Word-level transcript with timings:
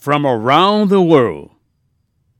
from 0.00 0.24
around 0.24 0.88
the 0.88 1.02
world 1.02 1.50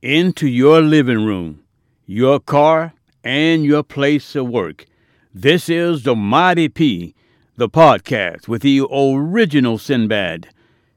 into 0.01 0.47
your 0.47 0.81
living 0.81 1.23
room, 1.23 1.63
your 2.07 2.39
car, 2.39 2.91
and 3.23 3.63
your 3.63 3.83
place 3.83 4.35
of 4.35 4.49
work. 4.49 4.87
This 5.31 5.69
is 5.69 6.01
the 6.01 6.15
Mighty 6.15 6.69
P, 6.69 7.13
the 7.57 7.69
podcast 7.69 8.47
with 8.47 8.63
the 8.63 8.81
original 8.91 9.77
Sinbad, 9.77 10.49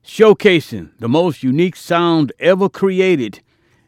showcasing 0.03 0.91
the 0.99 1.09
most 1.09 1.43
unique 1.43 1.77
sound 1.77 2.33
ever 2.39 2.71
created, 2.71 3.41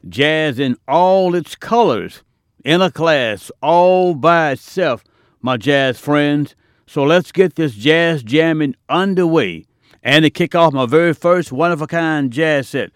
jazz 0.06 0.58
in 0.58 0.76
all 0.86 1.34
its 1.34 1.56
colors, 1.56 2.22
in 2.62 2.82
a 2.82 2.90
class 2.90 3.50
all 3.62 4.14
by 4.14 4.50
itself, 4.50 5.02
my 5.40 5.56
jazz 5.56 5.98
friends. 5.98 6.54
So 6.86 7.04
let's 7.04 7.32
get 7.32 7.54
this 7.54 7.74
jazz 7.74 8.22
jamming 8.22 8.76
underway. 8.90 9.64
And 10.06 10.22
to 10.22 10.30
kick 10.30 10.54
off 10.54 10.72
my 10.72 10.86
very 10.86 11.12
first 11.12 11.50
one 11.50 11.72
of 11.72 11.82
a 11.82 11.88
kind 11.88 12.30
jazz 12.30 12.68
set, 12.68 12.92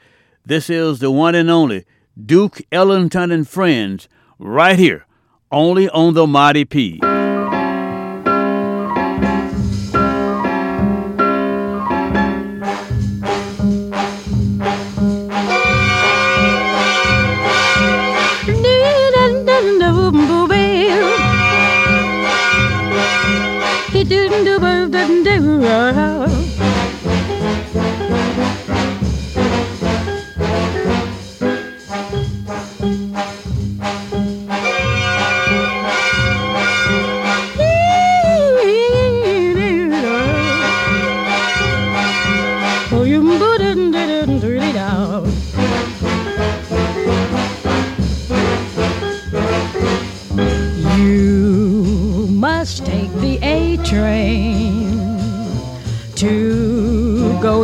this 0.47 0.71
is 0.71 1.01
the 1.01 1.11
one 1.11 1.35
and 1.35 1.51
only 1.51 1.85
Duke 2.25 2.63
Ellington 2.71 3.33
and 3.33 3.49
Friends, 3.49 4.09
right 4.39 4.79
here, 4.79 5.07
only 5.51 5.89
on 5.89 6.15
the 6.15 6.29
Mighty 6.29 6.65
P. 6.65 7.01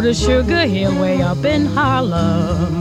to 0.07 0.15
Sugar 0.15 0.67
Hill 0.67 1.01
way 1.01 1.21
up 1.21 1.45
in 1.45 1.67
Harlem. 1.67 2.81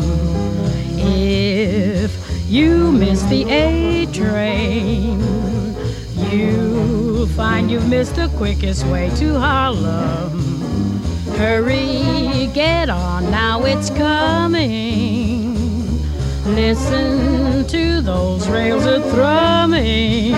If 0.96 2.12
you 2.48 2.92
miss 2.92 3.24
the 3.24 3.50
A 3.50 4.06
train, 4.14 5.20
you'll 6.30 7.26
find 7.26 7.72
you've 7.72 7.90
missed 7.90 8.18
the 8.18 8.28
quickest 8.38 8.86
way 8.86 9.10
to 9.16 9.40
Harlem. 9.40 11.02
Hurry, 11.40 12.48
get 12.54 12.92
on, 12.92 13.32
now 13.32 13.66
it's 13.66 13.90
coming. 13.90 15.56
Listen 16.46 17.66
to 17.66 18.02
those 18.02 18.48
rails 18.48 18.86
a 18.86 19.02
thrumming. 19.10 20.36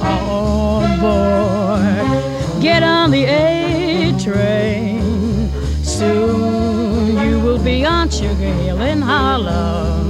Oh 0.00 0.86
boy, 1.00 2.62
get 2.62 2.84
on 2.84 3.10
the 3.10 3.24
A 3.24 4.16
train. 4.16 4.89
Soon 6.00 7.18
you 7.28 7.40
will 7.40 7.62
be 7.62 7.84
on 7.84 8.08
Sugar 8.08 8.52
Hill 8.62 8.80
in 8.80 9.02
Harlem. 9.02 10.00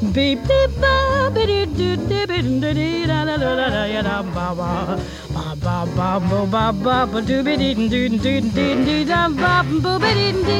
Beep 0.00 0.38
beep 0.46 0.70
ba 0.80 1.28
biddy 1.34 1.66
do 1.76 1.96
dibbit 2.08 2.46
diddy 2.62 3.04
da 3.10 3.24
da 3.28 3.36
da 3.36 3.50
da 3.58 3.66
da 3.74 3.82
ya 3.92 4.02
da 4.02 4.22
ba 4.22 4.54
ba 4.58 4.70
ba 5.34 5.44
ba 5.64 5.76
ba 5.96 6.08
bo 6.28 6.46
ba 6.46 6.70
ba 6.84 6.96
ba 7.12 7.20
do 7.20 7.42
biddy 7.42 7.74
do 7.74 8.02
do 8.24 8.40
do 8.54 8.66
do 8.86 8.96
da 9.10 9.22
ba 9.40 9.54
bo 9.82 9.98
biddy 9.98 10.28
do 10.46 10.58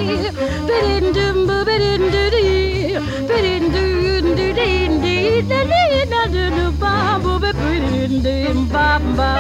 biddy 0.68 1.12
do 1.18 1.26
bo 1.46 1.56
biddy 1.68 1.92
do 2.14 2.24
do 2.34 2.42
biddy 3.30 3.54
do 3.74 3.84
do 4.26 4.34
do 4.34 4.48
do 4.58 4.74
do 5.06 5.18
da 5.50 5.60
da 5.70 6.22
da 6.34 6.50
da 6.56 6.66
ba 6.82 6.94
bo 7.22 7.38
biddy 7.38 8.18
do 8.26 8.66
ba 8.74 8.88
ba 9.16 9.30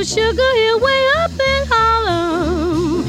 to 0.00 0.06
Sugar 0.06 0.52
Hill 0.54 0.80
way 0.80 1.02
up 1.22 1.32
in 1.32 1.66
Harlem. 1.68 3.04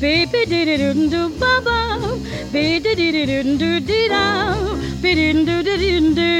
Baby 0.00 0.44
did 0.46 0.68
it 0.68 1.10
do 1.10 1.28
baba, 1.30 2.18
baby 2.52 2.94
did 2.94 3.14
it 3.14 3.58
do 3.58 3.80
do 5.04 5.14
do 5.14 5.44
do 5.44 5.62
do 5.62 5.76
do 5.76 6.00
do 6.00 6.14
do 6.14 6.34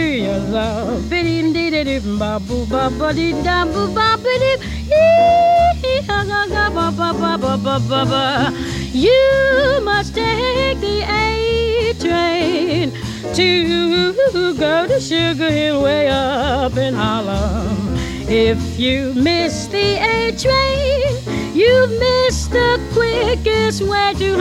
you 8.93 9.81
must 9.85 10.15
take 10.15 10.81
the 10.81 11.03
A 11.03 11.93
train 11.99 12.91
to 13.35 14.15
go 14.55 14.87
to 14.87 14.99
Sugar 14.99 15.51
Hill 15.51 15.83
way 15.83 16.09
up 16.09 16.77
in 16.79 16.95
Harlem. 16.95 17.97
If 18.27 18.79
you 18.79 19.13
miss 19.13 19.67
the 19.67 19.99
A 19.99 20.33
train, 20.39 21.55
you've 21.55 21.91
missed 21.91 22.51
the 22.51 22.81
quickest 22.95 23.83
way 23.83 24.15
to 24.17 24.39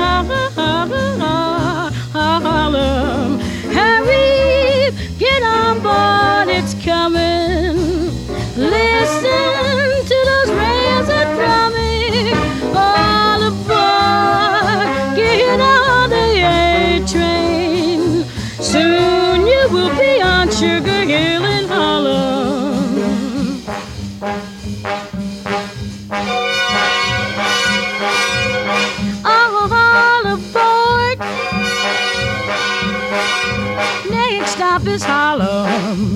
Harlem 2.43 3.32
wanted 5.93 6.62
is 34.93 35.03
Harlem. 35.03 36.12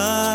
love. 0.00 0.29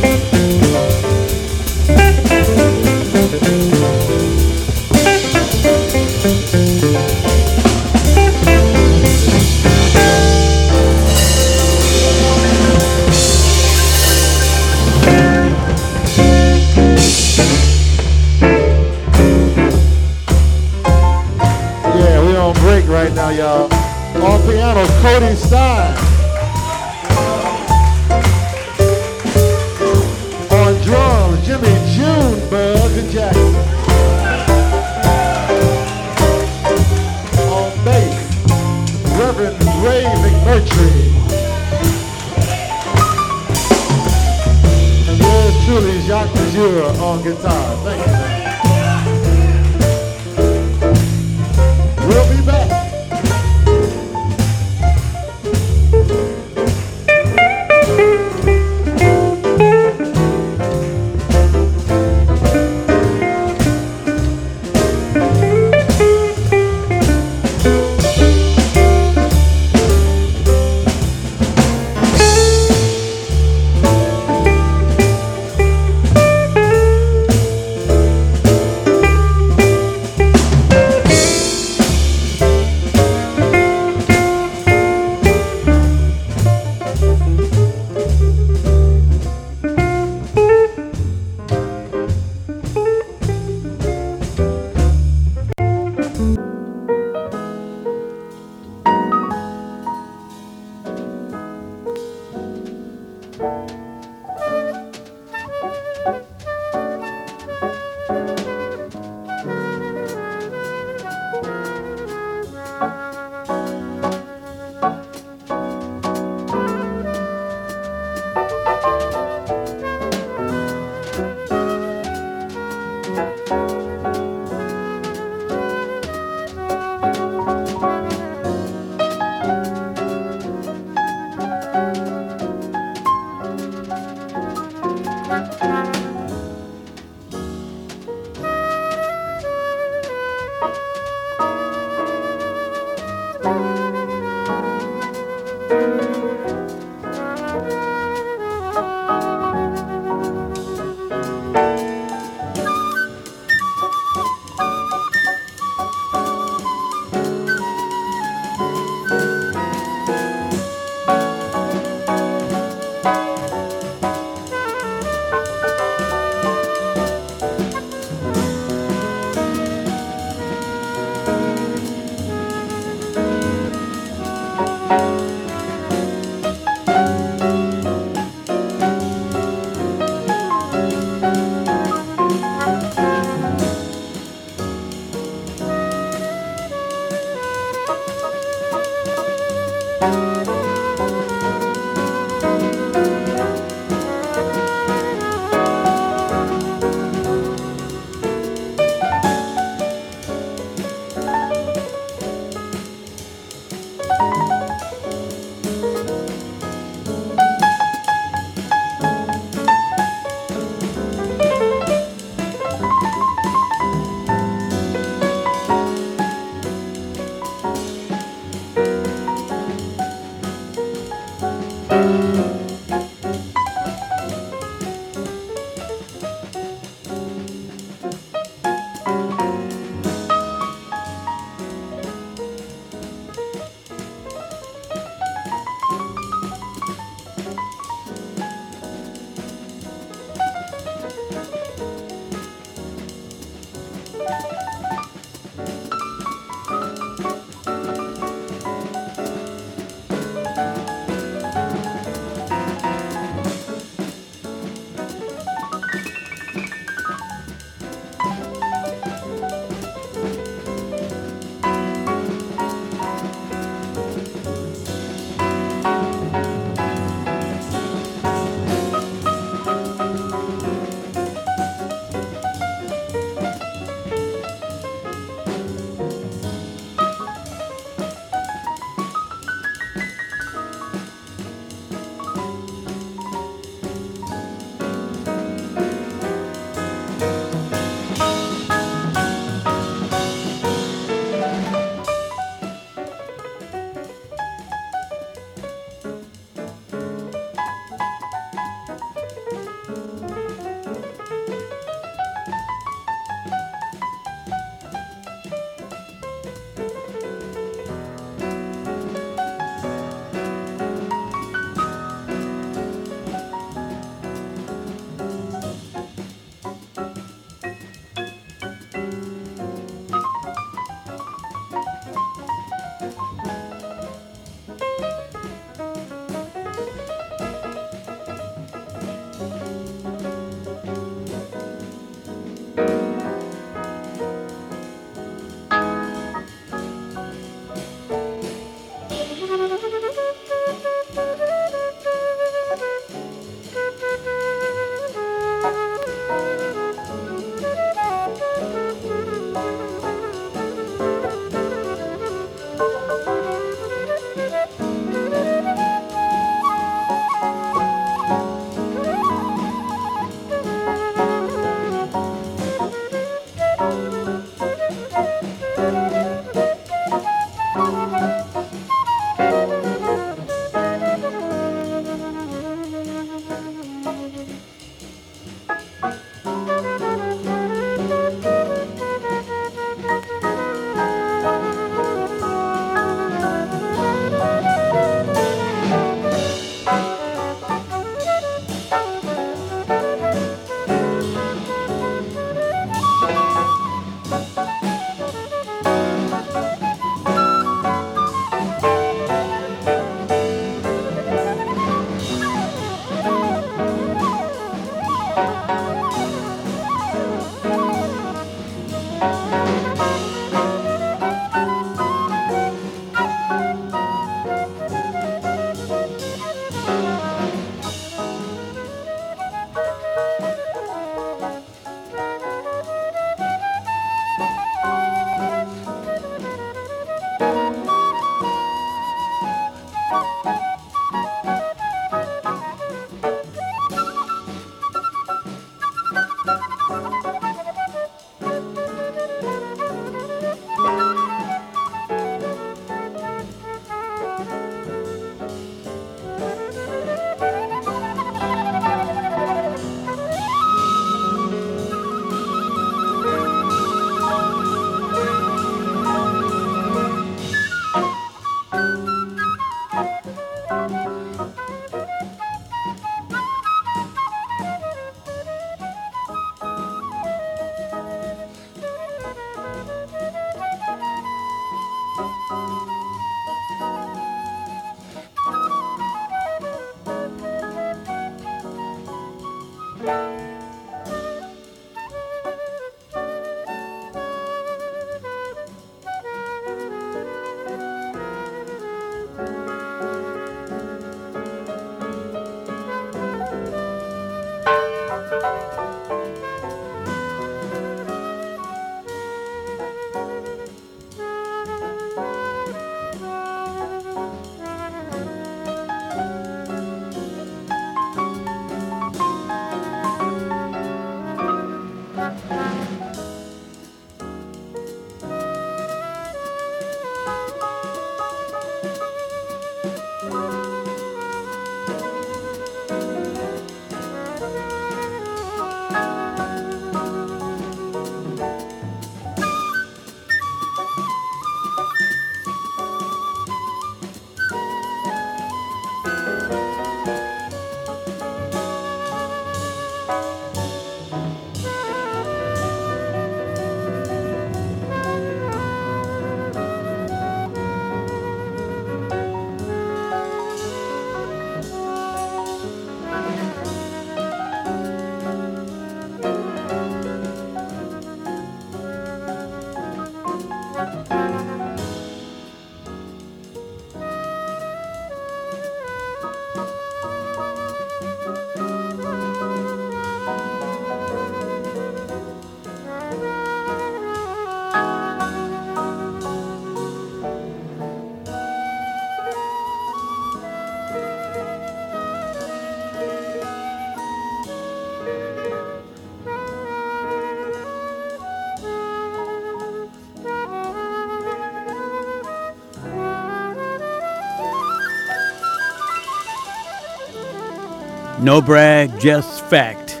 No 598.24 598.40
brag, 598.40 598.98
just 598.98 599.44
fact. 599.50 600.00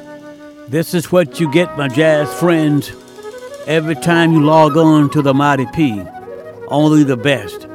This 0.68 0.94
is 0.94 1.12
what 1.12 1.38
you 1.38 1.52
get, 1.52 1.76
my 1.76 1.88
jazz 1.88 2.32
friends, 2.40 2.90
every 3.66 3.94
time 3.96 4.32
you 4.32 4.42
log 4.42 4.78
on 4.78 5.10
to 5.10 5.20
the 5.20 5.34
Mighty 5.34 5.66
P. 5.74 6.02
Only 6.68 7.04
the 7.04 7.18
best. 7.18 7.68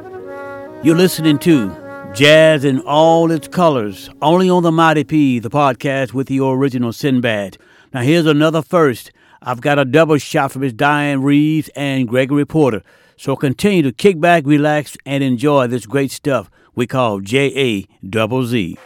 You're 0.82 0.96
listening 0.96 1.38
to 1.38 1.70
Jazz 2.16 2.64
in 2.64 2.80
all 2.80 3.30
its 3.30 3.46
colors, 3.46 4.10
only 4.20 4.50
on 4.50 4.64
the 4.64 4.72
Mighty 4.72 5.04
P, 5.04 5.38
the 5.38 5.50
podcast 5.50 6.14
with 6.14 6.26
the 6.26 6.40
original 6.40 6.92
Sinbad. 6.92 7.56
Now, 7.94 8.00
here's 8.00 8.26
another 8.26 8.60
first. 8.60 9.12
I've 9.40 9.60
got 9.60 9.78
a 9.78 9.84
double 9.84 10.18
shot 10.18 10.50
from 10.50 10.62
Miss 10.62 10.72
Dianne 10.72 11.22
Reeves 11.22 11.70
and 11.76 12.08
Gregory 12.08 12.44
Porter. 12.44 12.82
So 13.16 13.36
continue 13.36 13.82
to 13.82 13.92
kick 13.92 14.18
back, 14.18 14.42
relax, 14.44 14.96
and 15.06 15.22
enjoy 15.22 15.68
this 15.68 15.86
great 15.86 16.10
stuff 16.10 16.50
we 16.74 16.88
call 16.88 17.20
J 17.20 17.52
A 17.56 17.86
double 18.04 18.44
Z. 18.46 18.76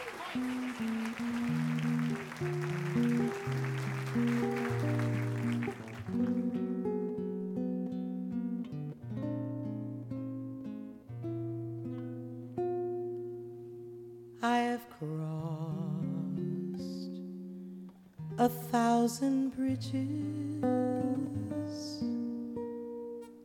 thousand 19.05 19.55
bridges 19.55 19.93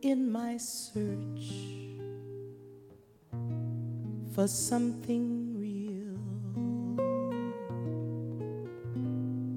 in 0.01 0.31
my 0.31 0.57
search 0.57 1.53
for 4.33 4.47
something 4.47 5.53
real. 5.59 6.17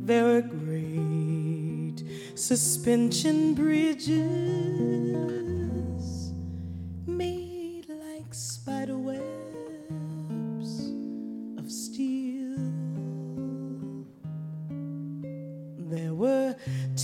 There 0.05 0.37
are 0.37 0.43
great 0.43 2.05
suspension 2.35 3.55
bridges 3.55 4.85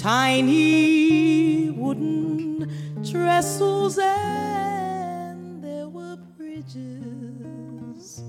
tiny 0.01 1.69
wooden 1.69 2.67
trestles 3.05 3.99
and 3.99 5.63
there 5.63 5.91
were 5.91 6.17
bridges 6.39 8.23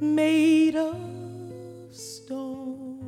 made 0.00 0.76
of 0.76 0.94
stone. 1.90 3.00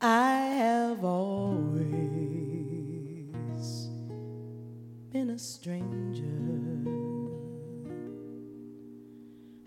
I 0.00 0.38
have 0.62 1.04
always 1.04 1.90
been 5.12 5.28
a 5.28 5.38
stranger 5.38 6.22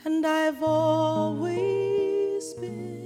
and 0.05 0.25
I've 0.25 0.63
always 0.63 2.53
been. 2.55 2.98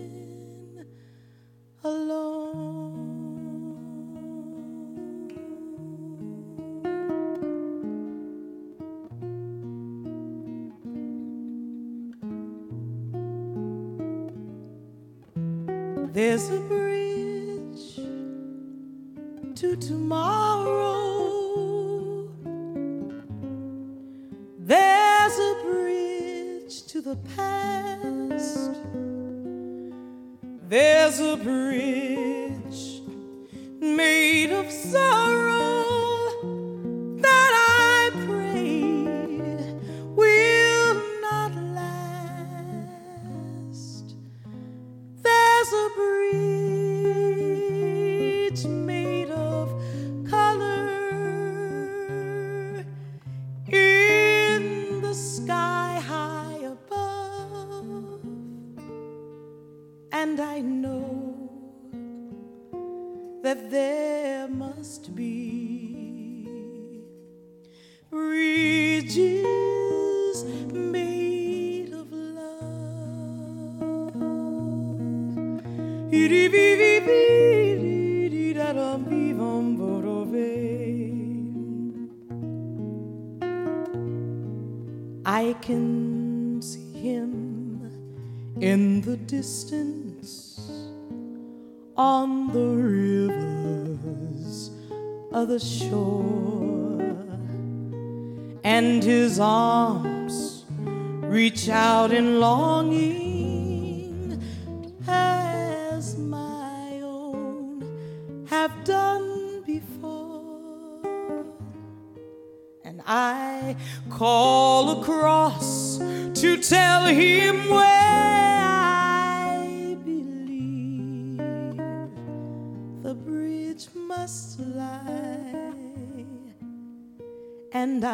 There's 16.13 16.49
a 16.51 16.59
bridge 16.69 17.95
to 19.55 19.75
tomorrow. 19.75 21.19
There's 24.57 25.37
a 25.37 25.55
bridge 25.63 26.83
to 26.83 27.01
the 27.01 27.17
past. 27.35 28.71
There's 30.69 31.19
a 31.19 31.35
bridge 31.35 33.01
made 33.81 34.51
of 34.51 34.71
sorrow 34.71 35.72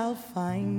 I'll 0.10 0.16
find 0.16 0.78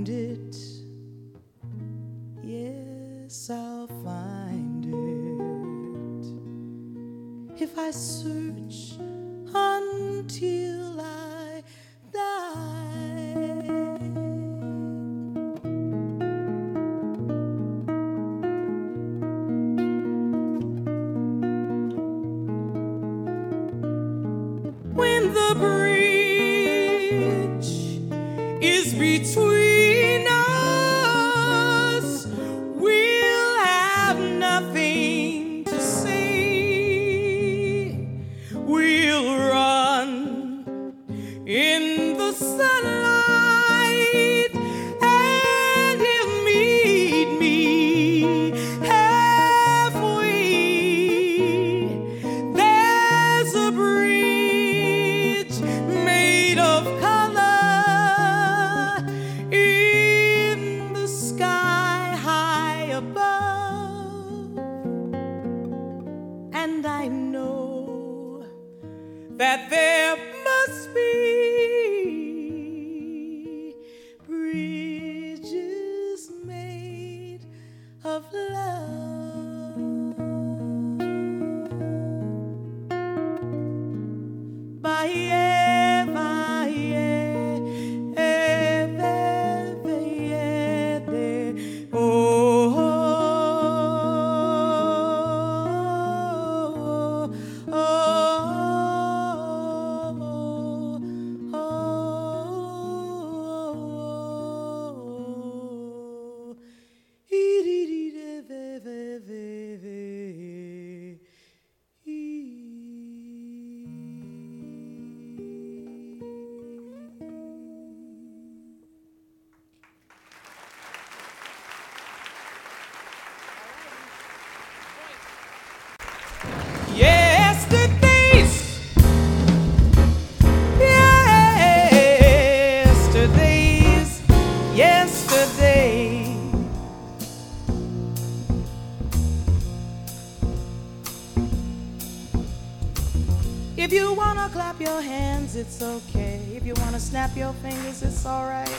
it's 145.61 145.83
okay. 145.83 146.41
If 146.55 146.65
you 146.65 146.73
wanna 146.79 146.99
snap 146.99 147.37
your 147.37 147.53
fingers, 147.63 148.03
it's 148.03 148.25
alright. 148.25 148.75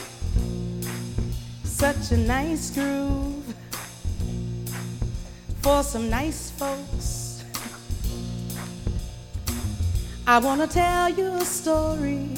Such 1.62 2.10
a 2.10 2.16
nice 2.16 2.70
groove 2.70 3.54
for 5.62 5.84
some 5.84 6.10
nice 6.10 6.50
folks. 6.50 7.44
I 10.26 10.38
wanna 10.38 10.66
tell 10.66 11.08
you 11.08 11.28
a 11.34 11.44
story 11.44 12.30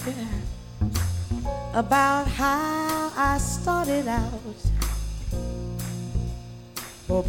about 1.72 2.26
how 2.26 3.12
I 3.16 3.38
started 3.38 4.06
out. 4.08 4.40
Oh, 7.08 7.22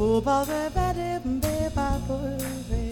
Break 2.68 2.85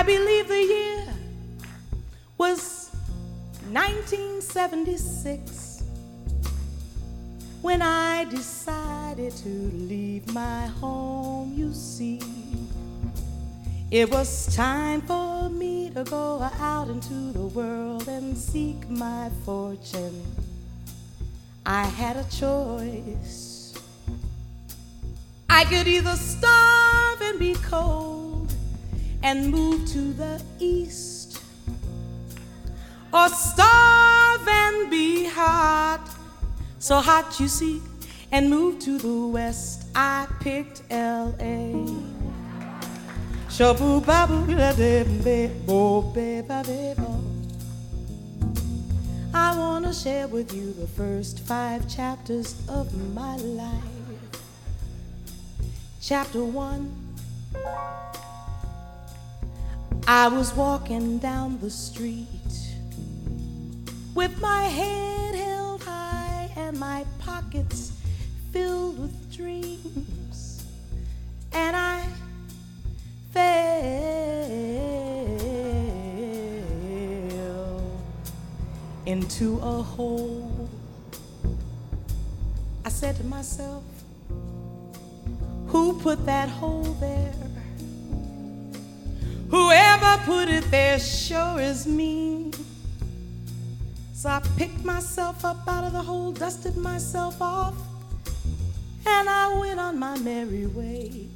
I 0.00 0.02
believe 0.02 0.48
the 0.48 0.62
year 0.62 1.04
was 2.38 2.90
1976 3.70 5.82
when 7.60 7.82
I 7.82 8.24
decided 8.24 9.36
to 9.36 9.48
leave 9.74 10.32
my 10.32 10.68
home, 10.68 11.52
you 11.54 11.74
see. 11.74 12.18
It 13.90 14.10
was 14.10 14.56
time 14.56 15.02
for 15.02 15.50
me 15.50 15.90
to 15.90 16.02
go 16.04 16.48
out 16.58 16.88
into 16.88 17.32
the 17.32 17.48
world 17.58 18.08
and 18.08 18.38
seek 18.38 18.88
my 18.88 19.30
fortune. 19.44 20.22
I 21.66 21.84
had 21.84 22.16
a 22.16 22.24
choice. 22.30 23.74
I 25.50 25.64
could 25.64 25.86
either 25.86 26.16
starve 26.16 27.20
and 27.20 27.38
be 27.38 27.52
cold 27.68 28.09
and 29.22 29.50
move 29.50 29.86
to 29.88 30.12
the 30.12 30.42
east, 30.58 31.40
or 33.12 33.28
starve 33.28 34.48
and 34.48 34.90
be 34.90 35.26
hot, 35.26 36.00
so 36.78 36.96
hot 37.00 37.38
you 37.38 37.48
see, 37.48 37.80
and 38.32 38.48
move 38.48 38.78
to 38.80 38.98
the 38.98 39.26
west. 39.26 39.88
I 39.94 40.26
picked 40.40 40.82
L.A. 40.90 41.72
Babu. 46.42 47.20
I 49.32 49.56
want 49.56 49.84
to 49.84 49.92
share 49.92 50.28
with 50.28 50.54
you 50.54 50.72
the 50.72 50.86
first 50.86 51.40
five 51.40 51.88
chapters 51.88 52.54
of 52.68 52.92
my 53.14 53.36
life. 53.36 53.84
Chapter 56.00 56.44
one 56.44 56.90
I 60.12 60.26
was 60.26 60.52
walking 60.54 61.18
down 61.18 61.60
the 61.60 61.70
street 61.70 62.26
with 64.12 64.40
my 64.40 64.64
head 64.64 65.36
held 65.36 65.84
high 65.84 66.50
and 66.56 66.76
my 66.80 67.06
pockets 67.20 67.92
filled 68.50 68.98
with 68.98 69.32
dreams. 69.32 70.66
And 71.52 71.76
I 71.76 72.04
fell 73.30 73.70
into 79.06 79.58
a 79.58 79.80
hole. 79.80 80.68
I 82.84 82.88
said 82.88 83.14
to 83.18 83.24
myself, 83.24 83.84
Who 85.68 86.00
put 86.00 86.26
that 86.26 86.48
hole 86.48 86.96
there? 86.98 87.49
Whoever 89.50 90.22
put 90.24 90.48
it 90.48 90.70
there 90.70 90.98
sure 90.98 91.60
is 91.60 91.86
mean. 91.86 92.52
So 94.14 94.28
I 94.28 94.40
picked 94.56 94.84
myself 94.84 95.44
up 95.44 95.66
out 95.66 95.84
of 95.84 95.92
the 95.92 96.02
hole, 96.02 96.32
dusted 96.32 96.76
myself 96.76 97.40
off, 97.40 97.74
and 99.06 99.28
I 99.28 99.58
went 99.58 99.80
on 99.80 99.98
my 99.98 100.18
merry 100.18 100.66
way. 100.66 101.26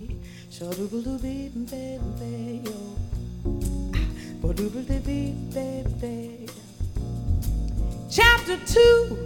Chapter 8.10 8.58
two. 8.66 9.16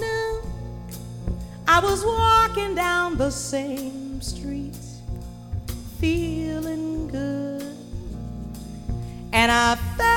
Now, 0.00 0.40
I 1.68 1.80
was 1.82 2.04
walking 2.04 2.74
down 2.74 3.18
the 3.18 3.30
same 3.30 4.22
street, 4.22 4.78
feeling 6.00 7.08
good, 7.08 7.43
and 9.34 9.50
I 9.50 9.74
fell 9.74 10.14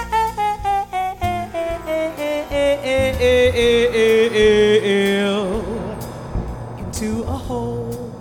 into 6.78 7.24
a 7.24 7.38
hole. 7.48 8.14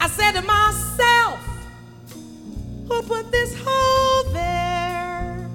I 0.00 0.08
said 0.08 0.32
to 0.32 0.42
myself, 0.42 1.38
Who 2.88 3.00
put 3.02 3.30
this 3.30 3.54
hole 3.64 4.32
there? 4.32 5.48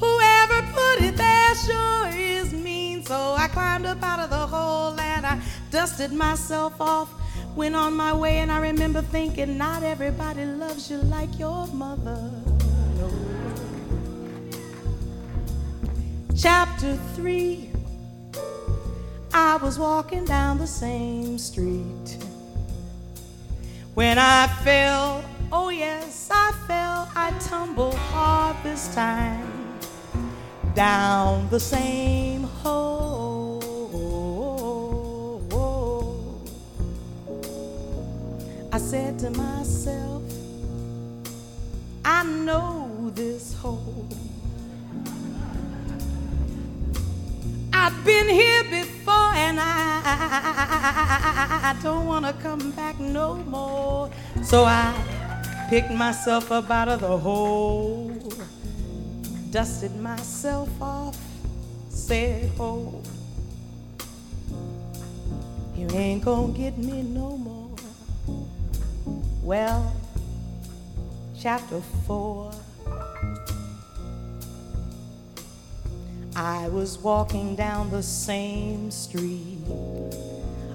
Whoever 0.00 0.62
put 0.72 1.02
it 1.02 1.16
there 1.18 1.54
sure 1.54 2.08
is 2.08 2.54
mean. 2.54 3.04
So 3.04 3.34
I 3.36 3.48
climbed 3.48 3.84
up 3.84 4.02
out 4.02 4.20
of 4.20 4.30
the 4.30 4.46
hole 4.46 4.98
and 4.98 5.26
I 5.26 5.38
dusted 5.70 6.12
myself 6.12 6.80
off. 6.80 7.10
Went 7.60 7.76
on 7.76 7.92
my 7.94 8.14
way, 8.14 8.38
and 8.38 8.50
I 8.50 8.58
remember 8.58 9.02
thinking, 9.02 9.58
Not 9.58 9.82
everybody 9.82 10.46
loves 10.46 10.90
you 10.90 10.96
like 10.96 11.38
your 11.38 11.66
mother. 11.66 12.18
No. 12.96 13.10
Chapter 16.34 16.96
3 17.16 17.70
I 19.34 19.56
was 19.56 19.78
walking 19.78 20.24
down 20.24 20.56
the 20.56 20.66
same 20.66 21.36
street 21.36 22.16
when 23.92 24.16
I 24.16 24.46
fell. 24.64 25.22
Oh, 25.52 25.68
yes, 25.68 26.30
I 26.32 26.52
fell. 26.66 27.12
I 27.14 27.30
tumbled 27.40 27.94
hard 27.94 28.56
this 28.62 28.94
time 28.94 29.46
down 30.74 31.46
the 31.50 31.60
same 31.60 32.19
said 38.90 39.16
to 39.20 39.30
myself, 39.30 40.20
I 42.04 42.24
know 42.24 43.12
this 43.14 43.54
hole. 43.54 44.08
I've 47.72 48.04
been 48.04 48.28
here 48.28 48.64
before 48.64 49.32
and 49.46 49.60
I, 49.60 50.00
I 51.70 51.76
don't 51.84 52.08
want 52.08 52.26
to 52.26 52.32
come 52.42 52.72
back 52.72 52.98
no 52.98 53.36
more. 53.36 54.10
So 54.42 54.64
I 54.64 54.92
picked 55.70 55.92
myself 55.92 56.50
up 56.50 56.68
out 56.68 56.88
of 56.88 57.02
the 57.02 57.16
hole, 57.16 58.10
dusted 59.52 59.94
myself 60.00 60.68
off, 60.82 61.16
said, 61.90 62.50
Oh, 62.58 63.00
you 65.76 65.88
ain't 65.92 66.24
gonna 66.24 66.52
get 66.52 66.76
me 66.76 67.02
no 67.02 67.36
more. 67.36 67.59
Well, 69.42 69.92
chapter 71.38 71.80
four. 72.06 72.52
I 76.36 76.68
was 76.68 76.98
walking 76.98 77.56
down 77.56 77.90
the 77.90 78.02
same 78.02 78.90
street. 78.90 79.58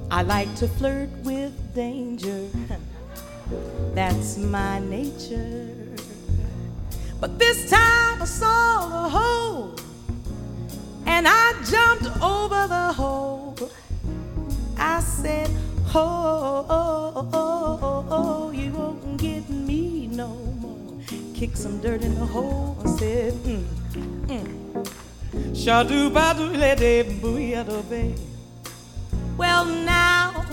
I 0.10 0.24
like 0.24 0.54
to 0.56 0.68
flirt 0.68 1.10
with 1.24 1.54
danger. 1.76 2.48
That's 3.94 4.38
my 4.38 4.80
nature. 4.80 5.76
But 7.20 7.38
this 7.38 7.70
time 7.70 8.22
I 8.22 8.26
saw 8.26 8.88
the 8.90 9.10
hole 9.10 9.76
and 11.06 11.28
I 11.28 11.54
jumped 11.70 12.22
over 12.22 12.68
the 12.68 12.94
hole. 12.94 13.56
I 14.78 15.00
said, 15.00 15.50
Oh, 15.98 16.66
oh, 16.70 17.14
oh, 17.16 17.30
oh, 17.32 17.80
oh, 17.82 18.06
oh, 18.10 18.52
you 18.52 18.70
won't 18.72 19.18
get 19.18 19.50
me 19.50 20.08
no 20.08 20.28
more. 20.60 20.78
Kicked 21.34 21.58
some 21.58 21.80
dirt 21.80 22.02
in 22.02 22.14
the 22.16 22.26
hole 22.26 22.78
and 22.84 23.00
said, 23.00 23.34
mm, 23.34 23.64
mm. 24.28 24.88
Shadu 25.56 26.12
badu 26.12 26.52
le 26.52 26.76
de 26.76 27.04
booyah 27.22 27.66
do 27.66 27.82
be. 27.84 28.14
Well, 29.38 29.64
now 29.64 30.46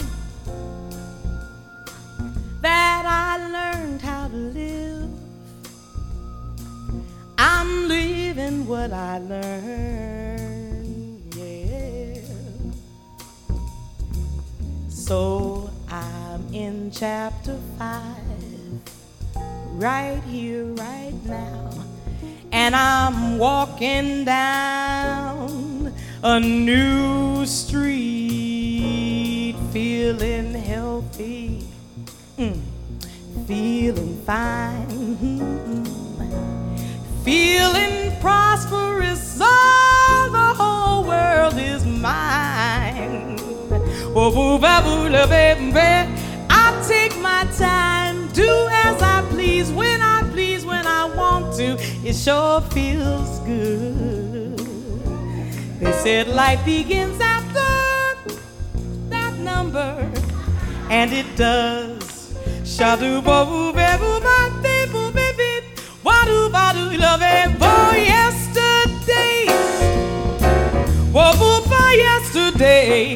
that 2.61 3.03
I 3.05 3.39
learned 3.57 4.01
how 4.01 4.29
to 4.29 4.37
live, 4.37 5.11
I'm 7.37 7.89
living 7.89 8.65
what 8.69 8.93
I 8.93 9.19
learned. 9.19 10.32
So 15.03 15.69
I'm 15.89 16.55
in 16.55 16.91
chapter 16.93 17.59
five, 17.77 18.17
right 19.77 20.23
here, 20.29 20.65
right 20.65 21.19
now 21.25 21.71
and 22.53 22.77
I'm 22.77 23.39
walking 23.39 24.25
down 24.25 25.93
a 26.23 26.39
new 26.39 27.47
street, 27.47 28.77
feeling 29.73 30.53
healthy, 30.53 31.67
mm, 32.37 32.61
feeling 33.47 34.23
fine, 34.27 34.87
mm, 35.17 35.89
feeling 37.25 38.13
prosperous. 38.21 39.41
All 39.41 40.31
the 40.31 40.55
whole 40.55 41.05
world 41.05 41.55
is 41.57 41.87
mine. 41.87 43.42
Oh, 44.15 44.59
I 46.51 46.85
take 46.87 47.19
my 47.21 47.47
time, 47.57 48.29
do 48.33 48.69
as 48.71 49.01
I 49.01 49.25
please 49.31 49.71
when 49.73 50.03
I 50.03 50.23
please 50.33 50.67
when 50.67 50.87
I 50.87 51.07
want 51.17 51.55
to. 51.57 51.79
It 52.07 52.15
sure 52.15 52.61
feels 52.61 53.39
good. 53.41 54.59
They 55.81 55.93
said 55.93 56.29
life 56.29 56.63
begins 56.67 57.19
after 57.23 58.35
that 59.09 59.39
number, 59.39 60.11
and 60.91 61.11
it 61.13 61.35
does. 61.35 62.35
Shadu 62.65 63.23
boo 63.25 63.73
bebu 63.73 64.21
bate 64.21 64.93
boo 64.93 65.11
baby, 65.13 65.65
wadu 66.05 66.51
badu 66.51 66.99
love 67.01 67.23
it 67.23 67.51
for 67.57 67.97
yesterday. 67.97 69.47
Oh, 69.49 71.13
Wobble 71.15 71.63
for 71.63 71.91
yesterday. 71.97 73.15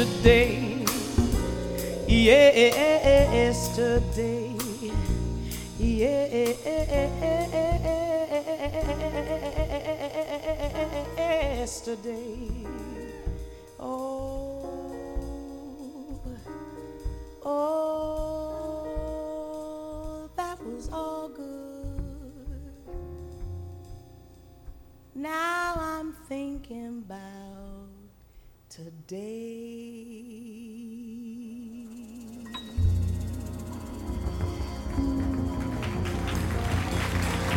Yesterday. 0.00 0.84
Yesterday. 2.08 3.66
yesterday. 11.56 12.48
Oh, 13.78 14.64
oh, 17.44 18.88
that 20.36 20.58
was 20.64 20.88
all 20.90 21.28
good. 21.28 21.46
Now 25.14 25.74
I'm 25.76 26.14
thinking 26.28 27.04
about 27.06 27.59
today. 28.80 29.20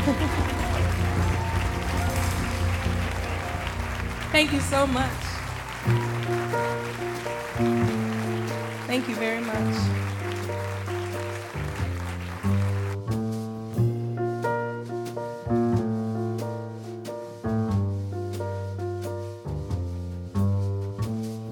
Thank 4.31 4.51
you 4.51 4.59
so 4.59 4.85
much. 4.87 5.09
Thank 8.87 9.07
you 9.07 9.15
very 9.15 9.39
much. 9.39 10.02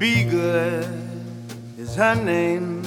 Be 0.01 0.23
good 0.23 0.83
is 1.77 1.93
her 1.95 2.15
name. 2.15 2.81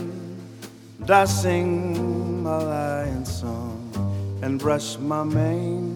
And 0.99 1.09
I 1.09 1.27
sing 1.27 2.43
my 2.43 2.57
lion 2.57 3.25
song 3.25 4.41
and 4.43 4.59
brush 4.59 4.99
my 4.99 5.23
mane. 5.23 5.95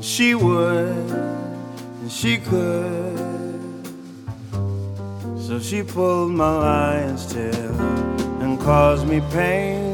She 0.00 0.36
would, 0.36 1.10
and 1.10 2.12
she 2.12 2.38
could. 2.38 3.18
So 5.40 5.58
she 5.58 5.82
pulled 5.82 6.30
my 6.30 6.56
lion's 6.56 7.26
tail 7.32 7.80
and 8.40 8.60
caused 8.60 9.08
me 9.08 9.20
pain. 9.32 9.93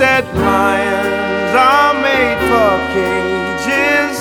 Said 0.00 0.24
lions 0.34 1.54
are 1.54 1.92
made 2.00 2.38
for 2.48 2.72
cages 2.94 4.16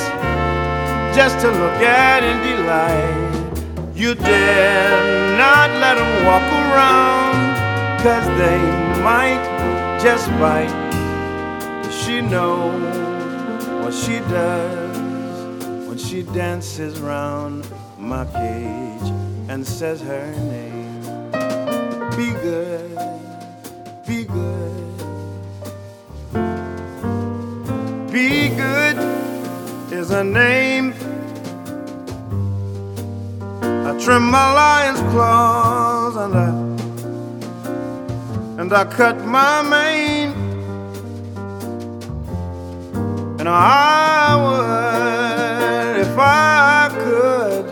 just 1.15 1.39
to 1.39 1.47
look 1.47 1.79
at 1.81 2.21
and 2.21 2.39
delight. 2.43 3.95
You 3.95 4.13
dare 4.13 5.37
not 5.37 5.69
let 5.79 5.95
them 5.95 6.25
walk 6.25 6.47
around, 6.65 7.39
cause 8.03 8.27
they 8.37 8.59
might 9.01 9.41
just 10.03 10.27
bite. 10.31 10.67
Does 11.83 11.95
she 12.03 12.19
know 12.19 12.57
what 13.81 13.93
she 13.93 14.19
does 14.27 14.97
when 15.87 15.97
she 15.97 16.23
dances 16.23 16.99
round 16.99 17.65
my 17.97 18.25
cage 18.25 19.09
and 19.47 19.65
says 19.65 20.01
her 20.01 20.27
name? 20.51 20.99
Be 22.17 22.31
good, 22.43 22.78
is 30.19 30.33
name. 30.33 30.93
I 33.61 33.97
trim 34.03 34.23
my 34.29 34.53
lion's 34.53 34.99
claws 35.11 36.15
and 36.15 36.35
I 36.35 36.49
and 38.61 38.73
I 38.73 38.85
cut 38.85 39.17
my 39.25 39.61
mane. 39.61 40.33
And 43.39 43.47
I 43.47 44.35
would 44.43 45.99
if 46.05 46.17
I 46.17 46.89
could. 47.03 47.65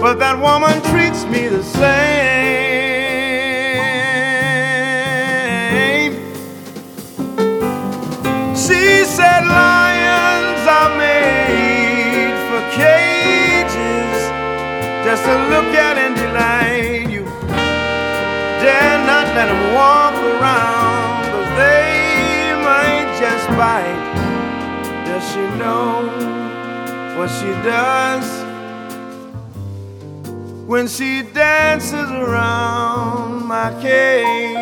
But 0.00 0.14
that 0.18 0.38
woman 0.40 0.82
treats 0.90 1.24
me 1.24 1.48
the 1.48 1.62
same. 1.62 2.67
To 15.28 15.34
look 15.52 15.70
at 15.76 15.96
and 16.04 16.14
delight 16.16 17.10
you. 17.14 17.22
Dare 18.64 18.98
not 19.10 19.26
let 19.36 19.48
them 19.52 19.62
walk 19.74 20.14
around, 20.32 21.20
cause 21.32 21.50
they 21.62 22.56
might 22.68 23.08
just 23.20 23.46
bite. 23.60 24.06
Does 25.04 25.24
she 25.30 25.44
know 25.60 26.08
what 27.18 27.28
she 27.38 27.50
does 27.62 28.26
when 30.66 30.88
she 30.88 31.22
dances 31.34 32.10
around 32.10 33.44
my 33.44 33.68
cage? 33.82 34.58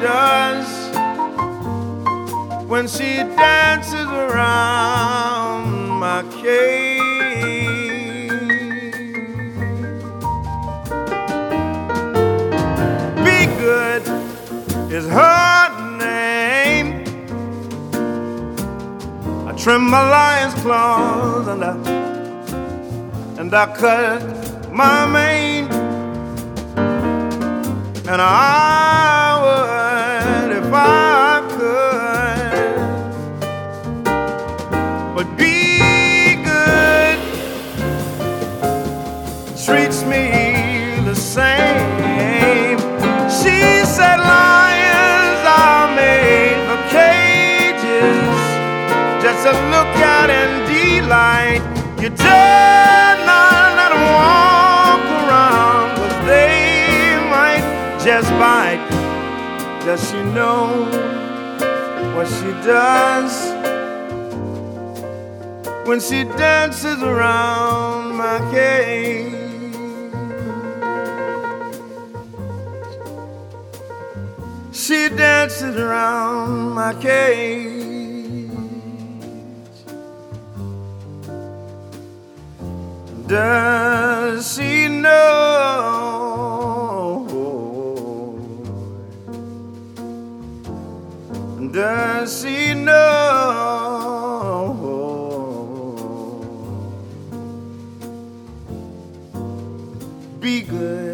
Does 0.00 0.68
when 2.68 2.88
she 2.88 3.22
dances 3.36 4.08
around 4.24 5.88
my 6.00 6.22
cage. 6.42 7.04
Be 13.24 13.38
good 13.62 14.02
is 14.92 15.06
her 15.06 15.68
name. 15.98 17.04
I 19.48 19.52
trim 19.56 19.82
my 19.88 20.02
lion's 20.10 20.54
claws 20.62 21.46
and 21.48 21.64
I 21.64 21.74
and 23.40 23.54
I 23.54 23.66
cut 23.76 24.22
my 24.72 25.06
mane 25.06 25.68
and 28.06 28.20
I 28.20 29.23
You 52.04 52.10
dare 52.10 53.16
not 53.24 53.92
walk 54.12 55.04
around, 55.24 55.96
they 56.28 57.16
might 57.30 57.64
just 58.04 58.28
bite. 58.32 58.86
Does 59.86 60.10
she 60.10 60.22
know 60.34 60.84
what 62.14 62.28
she 62.28 62.50
does 62.62 63.32
when 65.88 65.98
she 65.98 66.24
dances 66.24 67.02
around 67.02 68.14
my 68.14 68.38
cage? 68.52 69.32
She 74.74 75.08
dances 75.08 75.74
around 75.78 76.74
my 76.74 76.92
cage. 77.00 78.03
Does 83.26 84.54
she 84.54 84.86
know? 84.88 85.24
Does 91.72 92.42
she 92.42 92.74
know? 92.74 93.14
Be 100.40 100.60
good, 100.60 101.13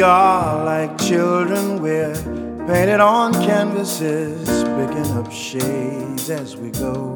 We 0.00 0.04
are 0.04 0.64
like 0.64 0.96
children, 0.96 1.82
we're 1.82 2.14
painted 2.66 3.00
on 3.00 3.34
canvases, 3.34 4.48
picking 4.48 5.06
up 5.18 5.30
shades 5.30 6.30
as 6.30 6.56
we 6.56 6.70
go. 6.70 7.12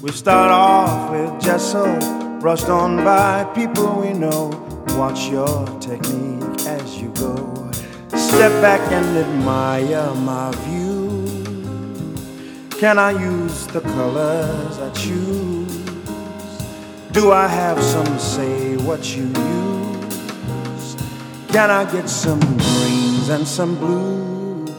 We 0.00 0.12
start 0.12 0.50
off 0.50 1.10
with 1.10 1.38
gesso, 1.42 1.84
brushed 2.40 2.70
on 2.70 3.04
by 3.04 3.44
people 3.54 4.00
we 4.00 4.14
know. 4.14 4.48
Watch 4.96 5.28
your 5.28 5.66
technique 5.78 6.66
as 6.66 6.96
you 6.96 7.10
go. 7.10 7.70
Step 8.16 8.52
back 8.62 8.80
and 8.90 9.18
admire 9.18 10.14
my 10.14 10.50
view. 10.64 12.16
Can 12.78 12.98
I 12.98 13.10
use 13.10 13.66
the 13.66 13.82
colors 13.82 14.78
I 14.78 14.90
choose? 14.92 15.84
Do 17.12 17.30
I 17.30 17.46
have 17.46 17.78
some 17.82 18.18
say 18.18 18.78
what 18.78 19.14
you 19.14 19.24
use? 19.24 19.69
Can 21.52 21.68
I 21.68 21.84
get 21.90 22.08
some 22.08 22.38
greens 22.38 23.28
and 23.28 23.46
some 23.46 23.74
blues? 23.74 24.70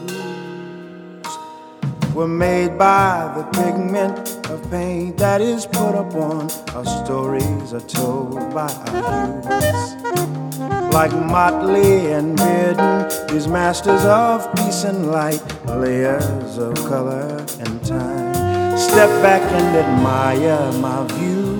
Were 2.14 2.26
made 2.26 2.78
by 2.78 3.30
the 3.36 3.44
pigment 3.60 4.46
of 4.46 4.70
paint 4.70 5.18
that 5.18 5.42
is 5.42 5.66
put 5.66 5.94
upon 5.94 6.50
our 6.74 6.86
stories 7.04 7.74
are 7.74 7.80
told 7.80 8.54
by 8.54 8.72
our 8.72 9.34
youths. 9.52 10.94
Like 10.94 11.12
Motley 11.12 12.10
and 12.12 12.38
Bearden, 12.38 13.30
these 13.30 13.48
masters 13.48 14.06
of 14.06 14.50
peace 14.54 14.84
and 14.84 15.12
light, 15.12 15.42
layers 15.66 16.56
of 16.56 16.74
color 16.88 17.36
and 17.60 17.84
time. 17.84 18.78
Step 18.78 19.10
back 19.22 19.42
and 19.52 19.76
admire 19.76 20.72
my 20.80 21.06
view. 21.18 21.52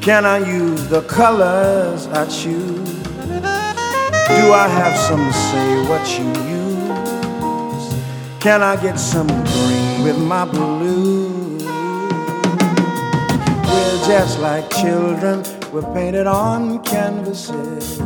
Can 0.00 0.24
I 0.24 0.38
use 0.38 0.88
the 0.88 1.02
colors 1.02 2.06
I 2.06 2.24
choose? 2.26 2.81
Do 4.28 4.52
I 4.52 4.68
have 4.68 4.96
some 4.96 5.32
say 5.32 5.82
what 5.88 6.04
you 6.18 6.26
use? 6.48 7.94
Can 8.40 8.62
I 8.62 8.76
get 8.80 8.98
some 8.98 9.26
green 9.26 10.02
with 10.04 10.18
my 10.18 10.44
blue? 10.44 11.58
We're 13.66 14.06
just 14.06 14.38
like 14.40 14.70
children, 14.70 15.42
we're 15.72 15.92
painted 15.94 16.26
on 16.26 16.82
canvases. 16.84 18.00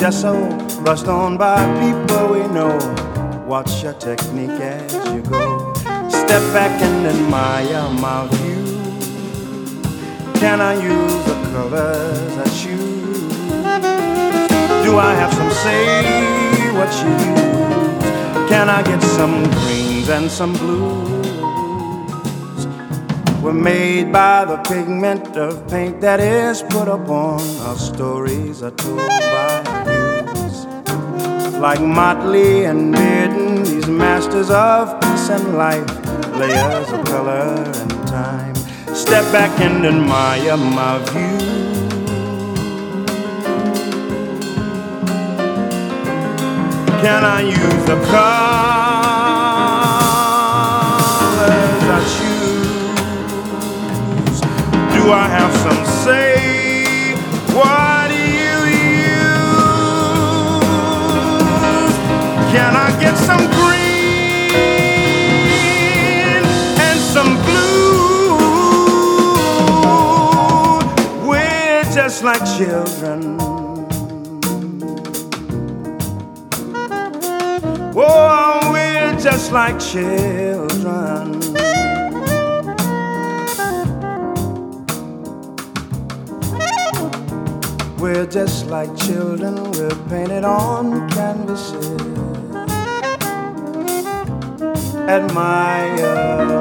With 0.00 0.12
gesso, 0.12 0.82
brushed 0.82 1.08
on 1.08 1.36
by 1.36 1.58
people 1.80 2.28
we 2.28 2.46
know. 2.54 2.76
Watch 3.46 3.82
your 3.82 3.94
technique 3.94 4.60
as 4.60 4.92
you 5.14 5.22
go. 5.22 5.74
Step 6.08 6.42
back 6.52 6.80
and 6.82 7.06
admire 7.06 7.90
my 8.00 8.26
view. 8.32 8.64
Can 10.40 10.60
I 10.60 10.74
use 10.74 11.24
the 11.24 11.34
colors 11.52 12.38
I 12.38 12.44
choose? 12.60 13.34
Do 14.84 14.98
I 14.98 15.14
have 15.14 15.32
some 15.34 15.50
say 15.50 16.04
what 16.78 16.90
you 17.02 17.10
use? 17.10 18.48
Can 18.48 18.68
I 18.68 18.82
get 18.82 19.02
some 19.02 19.42
greens 19.50 20.08
and 20.08 20.30
some 20.30 20.52
blues? 20.54 21.20
were 23.42 23.54
made 23.54 24.12
by 24.12 24.44
the 24.44 24.58
pigment 24.58 25.34
of 25.34 25.66
paint 25.66 25.98
that 26.02 26.20
is 26.20 26.62
put 26.62 26.88
upon 26.88 27.40
our 27.60 27.78
stories 27.78 28.62
are 28.62 28.70
told 28.72 29.29
like 31.60 31.80
Motley 31.82 32.64
and 32.64 32.94
Bearden, 32.94 33.66
these 33.66 33.86
masters 33.86 34.50
of 34.50 34.98
peace 35.02 35.28
and 35.28 35.58
life, 35.58 35.86
layers 36.38 36.90
of 36.90 37.04
color 37.04 37.62
and 37.66 37.90
time. 38.08 38.54
Step 38.94 39.30
back 39.30 39.60
and 39.60 39.84
admire 39.84 40.56
my 40.56 40.98
view. 41.10 41.38
Can 47.02 47.24
I 47.24 47.42
use 47.42 47.84
the 47.84 47.96
colors 48.08 48.24
I 51.92 52.00
choose? 52.16 52.80
Do 54.94 55.12
I 55.12 55.28
have 55.28 55.52
some 55.56 55.84
say? 56.04 56.49
Get 63.00 63.16
some 63.16 63.46
green 63.56 64.54
and 66.78 67.00
some 67.00 67.36
blue? 67.46 68.36
We're 71.26 71.84
just 71.94 72.22
like 72.22 72.44
children. 72.58 73.38
Oh, 77.96 78.70
we're 78.72 79.18
just 79.18 79.52
like 79.52 79.80
children. 79.80 81.40
We're 87.98 88.26
just 88.26 88.66
like 88.66 88.94
children, 88.96 89.70
we're 89.72 90.08
painted 90.08 90.44
on 90.44 91.08
canvases. 91.10 92.09
Admire. 95.08 96.60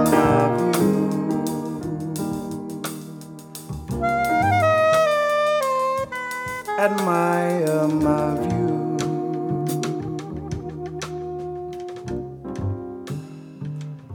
Admire 6.79 7.87
my 7.87 8.35
view. 8.47 8.97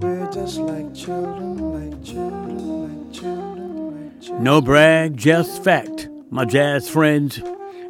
We're 0.01 0.31
just 0.33 0.59
like 0.59 0.95
children, 0.95 1.59
like 1.59 2.05
children, 2.05 2.59
like 2.83 3.13
children, 3.13 4.07
like 4.07 4.21
children. 4.21 4.43
No 4.45 4.61
brag, 4.61 5.17
just 5.17 5.63
fact. 5.63 6.09
My 6.31 6.45
jazz 6.45 6.89
friends, 6.89 7.41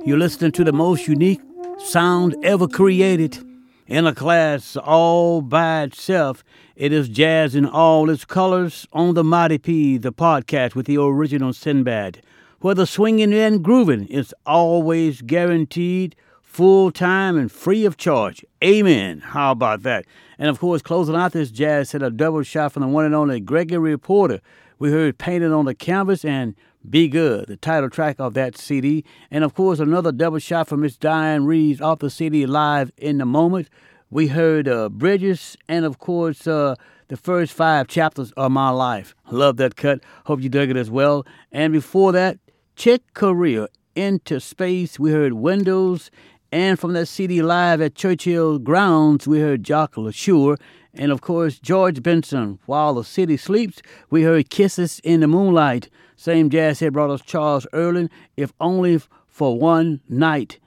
you're 0.05 0.19
listening 0.19 0.53
to 0.53 0.65
the 0.65 0.73
most 0.73 1.07
unique 1.07 1.41
sound 1.79 2.35
ever 2.43 2.67
created 2.67 3.44
in 3.87 4.07
a 4.07 4.15
class 4.15 4.77
all 4.77 5.43
by 5.43 5.83
itself. 5.83 6.43
It 6.77 6.93
is 6.93 7.09
jazz 7.09 7.55
in 7.55 7.67
all 7.67 8.11
its 8.11 8.25
colors 8.25 8.87
on 8.93 9.15
the 9.15 9.25
Mighty 9.25 9.59
P, 9.59 9.99
the 9.99 10.13
podcast 10.13 10.75
with 10.75 10.87
the 10.87 10.97
original 11.01 11.53
Sinbad, 11.53 12.23
where 12.61 12.75
the 12.75 12.87
swinging 12.87 13.35
and 13.35 13.63
grooving 13.63 14.07
is 14.07 14.35
always 14.47 15.23
guaranteed, 15.23 16.17
full 16.43 16.91
time 16.91 17.37
and 17.37 17.53
free 17.53 17.85
of 17.85 17.97
charge. 17.97 18.45
Amen. 18.63 19.21
How 19.21 19.53
about 19.53 19.83
that? 19.83 20.07
And 20.39 20.49
of 20.49 20.59
course, 20.59 20.83
closing 20.83 21.15
out 21.15 21.33
this 21.33 21.51
jazz 21.51 21.91
set, 21.91 22.03
a 22.03 22.11
double 22.11 22.43
shot 22.43 22.73
from 22.73 22.83
the 22.83 22.89
one 22.89 23.05
and 23.05 23.15
only 23.15 23.41
Gregory 23.41 23.99
Porter. 23.99 24.41
We 24.79 24.91
heard 24.91 25.19
Painted 25.19 25.53
on 25.53 25.67
the 25.67 25.75
Canvas 25.75 26.25
and 26.25 26.55
Be 26.89 27.09
Good, 27.09 27.47
the 27.47 27.57
title 27.57 27.89
track 27.89 28.17
of 28.19 28.35
that 28.35 28.59
CD. 28.59 29.05
And 29.31 29.43
of 29.43 29.55
course, 29.55 29.81
another 29.81 30.13
double 30.13 30.39
shot 30.39 30.69
from 30.69 30.83
Miss 30.83 30.99
Dianne 30.99 31.47
Reeves 31.47 31.81
off 31.81 32.01
the 32.01 32.11
CD 32.11 32.45
Live 32.45 32.93
in 32.99 33.17
the 33.19 33.25
Moment. 33.25 33.71
We 34.11 34.29
heard 34.29 34.69
uh, 34.69 34.91
Bridges 34.91 35.57
and, 35.67 35.87
of 35.87 35.99
course, 35.99 36.47
uh, 36.47 36.75
the 37.09 37.17
first 37.17 37.55
five 37.55 37.89
chapters 37.89 38.33
of 38.33 38.53
my 38.53 38.69
life. 38.69 39.15
Love 39.31 39.57
that 39.57 39.77
cut. 39.77 40.01
Hope 40.27 40.43
you 40.43 40.51
dug 40.51 40.69
it 40.69 40.77
as 40.77 40.91
well. 40.91 41.27
And 41.51 41.73
before 41.73 42.13
that, 42.13 42.39
Chick 42.77 43.03
Corea, 43.15 43.69
Into 43.95 44.39
Space. 44.39 44.99
We 44.99 45.11
heard 45.11 45.33
Windows. 45.33 46.11
And 46.53 46.79
from 46.79 46.93
that 46.93 47.07
CD 47.07 47.41
Live 47.41 47.81
at 47.81 47.95
Churchill 47.95 48.59
Grounds, 48.59 49.27
we 49.27 49.41
heard 49.41 49.65
Jock 49.65 49.95
LaSure. 49.95 50.59
And 50.93 51.11
of 51.11 51.23
course, 51.23 51.59
George 51.59 52.03
Benson, 52.03 52.59
While 52.67 52.95
the 52.95 53.05
City 53.05 53.39
Sleeps, 53.39 53.81
we 54.11 54.23
heard 54.23 54.51
Kisses 54.51 55.01
in 55.03 55.21
the 55.21 55.27
Moonlight. 55.27 55.89
Same 56.25 56.49
jazz 56.49 56.81
head 56.81 56.95
brought 56.95 57.11
us 57.11 57.21
Charles 57.21 57.67
Earland, 57.75 58.09
If 58.35 58.55
Only 58.59 58.99
for 59.27 59.59
One 59.59 60.01
Night. 60.09 60.59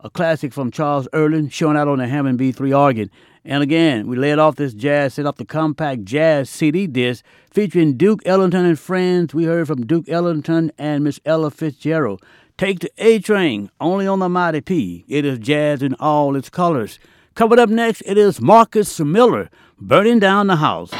A 0.00 0.10
classic 0.10 0.52
from 0.52 0.72
Charles 0.72 1.06
Earland, 1.12 1.52
showing 1.52 1.76
out 1.76 1.86
on 1.86 1.98
the 1.98 2.08
Hammond 2.08 2.40
B3 2.40 2.76
organ. 2.76 3.12
And 3.44 3.62
again, 3.62 4.08
we 4.08 4.16
led 4.16 4.40
off 4.40 4.56
this 4.56 4.74
jazz 4.74 5.14
set 5.14 5.24
off 5.24 5.36
the 5.36 5.44
compact 5.44 6.04
jazz 6.04 6.50
CD 6.50 6.88
disc 6.88 7.24
featuring 7.48 7.96
Duke 7.96 8.22
Ellington 8.26 8.64
and 8.64 8.76
friends. 8.76 9.32
We 9.32 9.44
heard 9.44 9.68
from 9.68 9.86
Duke 9.86 10.08
Ellington 10.08 10.72
and 10.78 11.04
Miss 11.04 11.20
Ella 11.24 11.52
Fitzgerald. 11.52 12.20
Take 12.58 12.80
the 12.80 12.90
A 12.98 13.20
train, 13.20 13.70
only 13.80 14.08
on 14.08 14.18
the 14.18 14.28
Mighty 14.28 14.62
P. 14.62 15.04
It 15.06 15.24
is 15.24 15.38
jazz 15.38 15.80
in 15.80 15.94
all 16.00 16.34
its 16.34 16.50
colors. 16.50 16.98
Coming 17.36 17.60
up 17.60 17.68
next, 17.68 18.02
it 18.04 18.18
is 18.18 18.40
Marcus 18.40 18.98
Miller, 18.98 19.48
Burning 19.78 20.18
Down 20.18 20.48
the 20.48 20.56
House. 20.56 20.90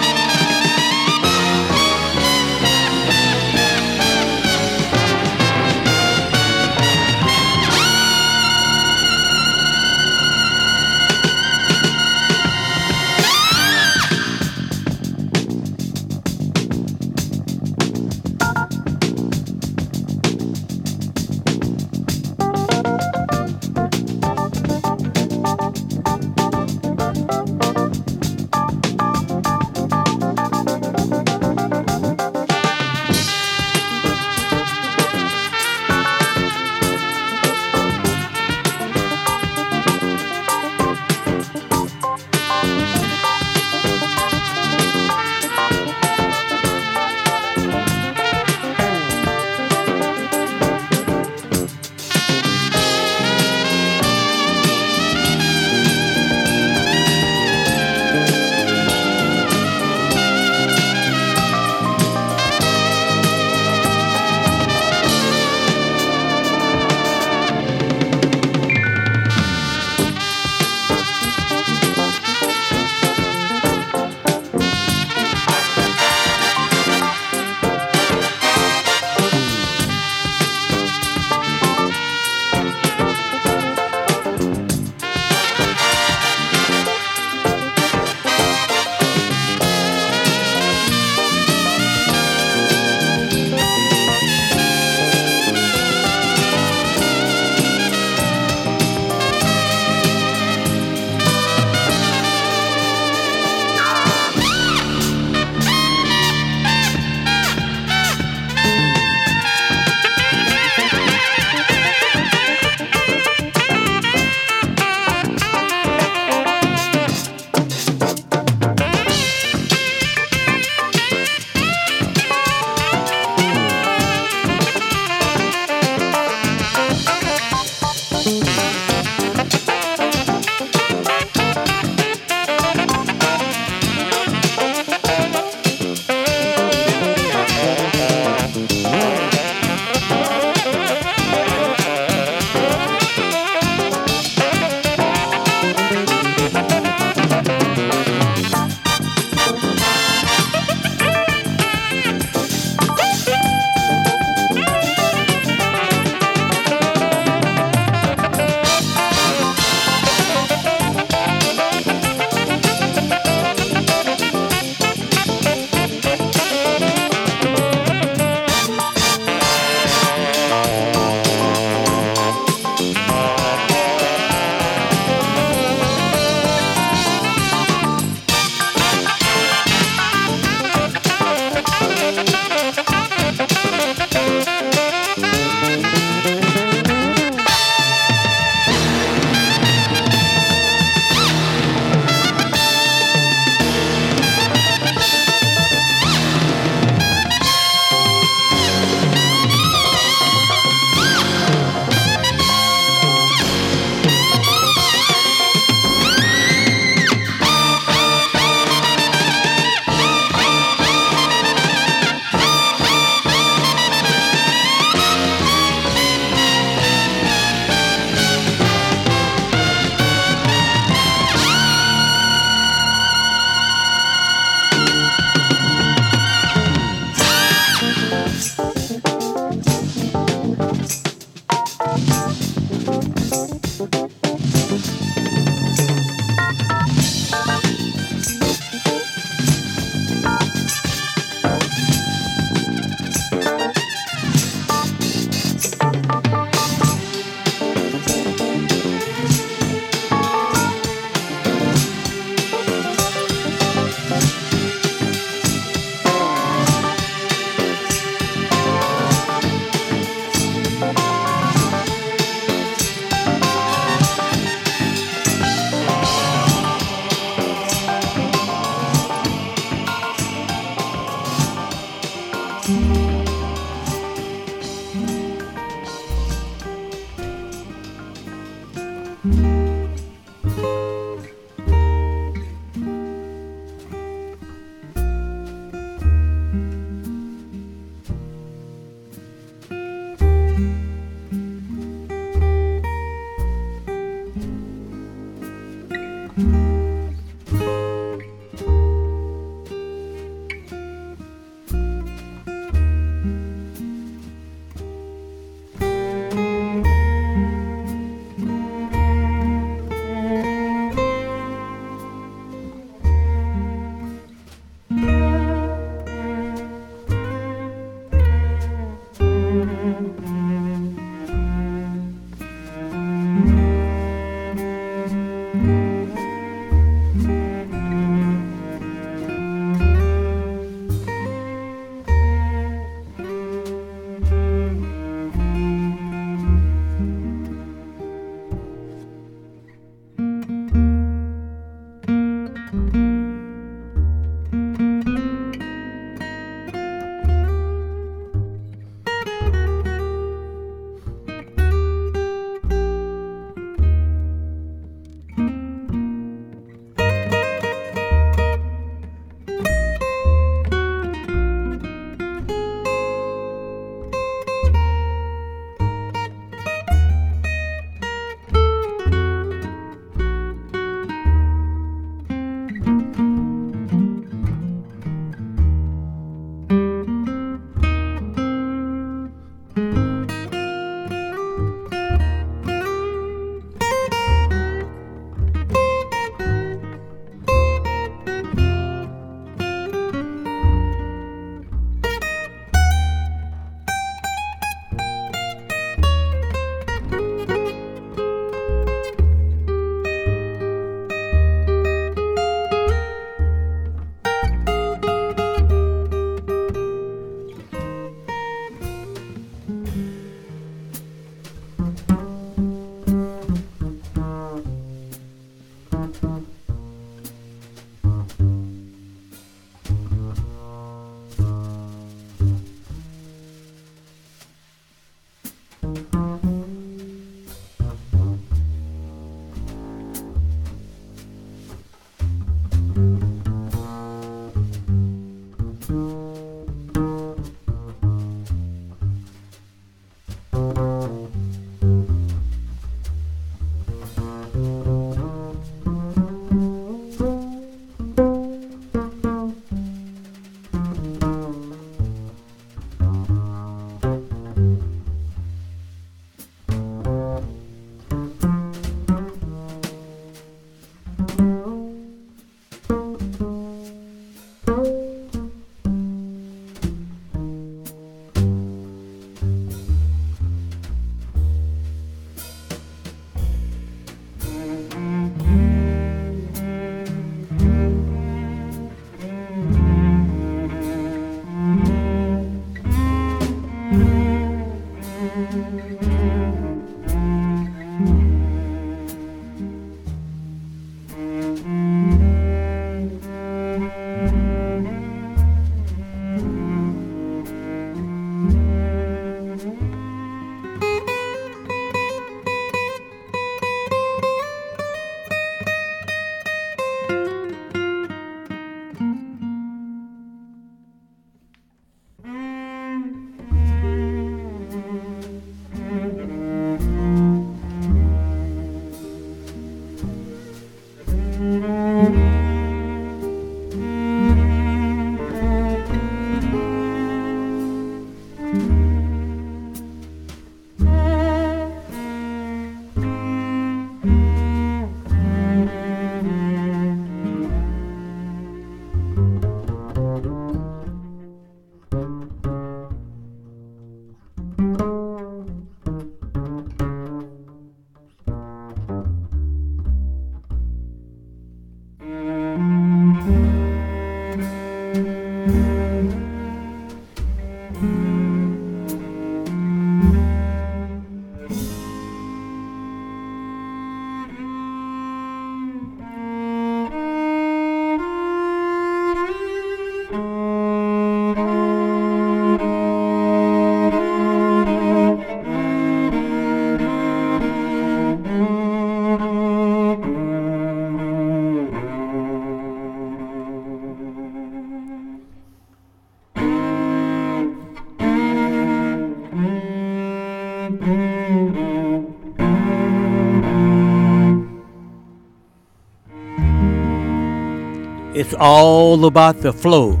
It's 598.32 598.40
all 598.40 599.04
about 599.04 599.42
the 599.42 599.52
flow 599.52 600.00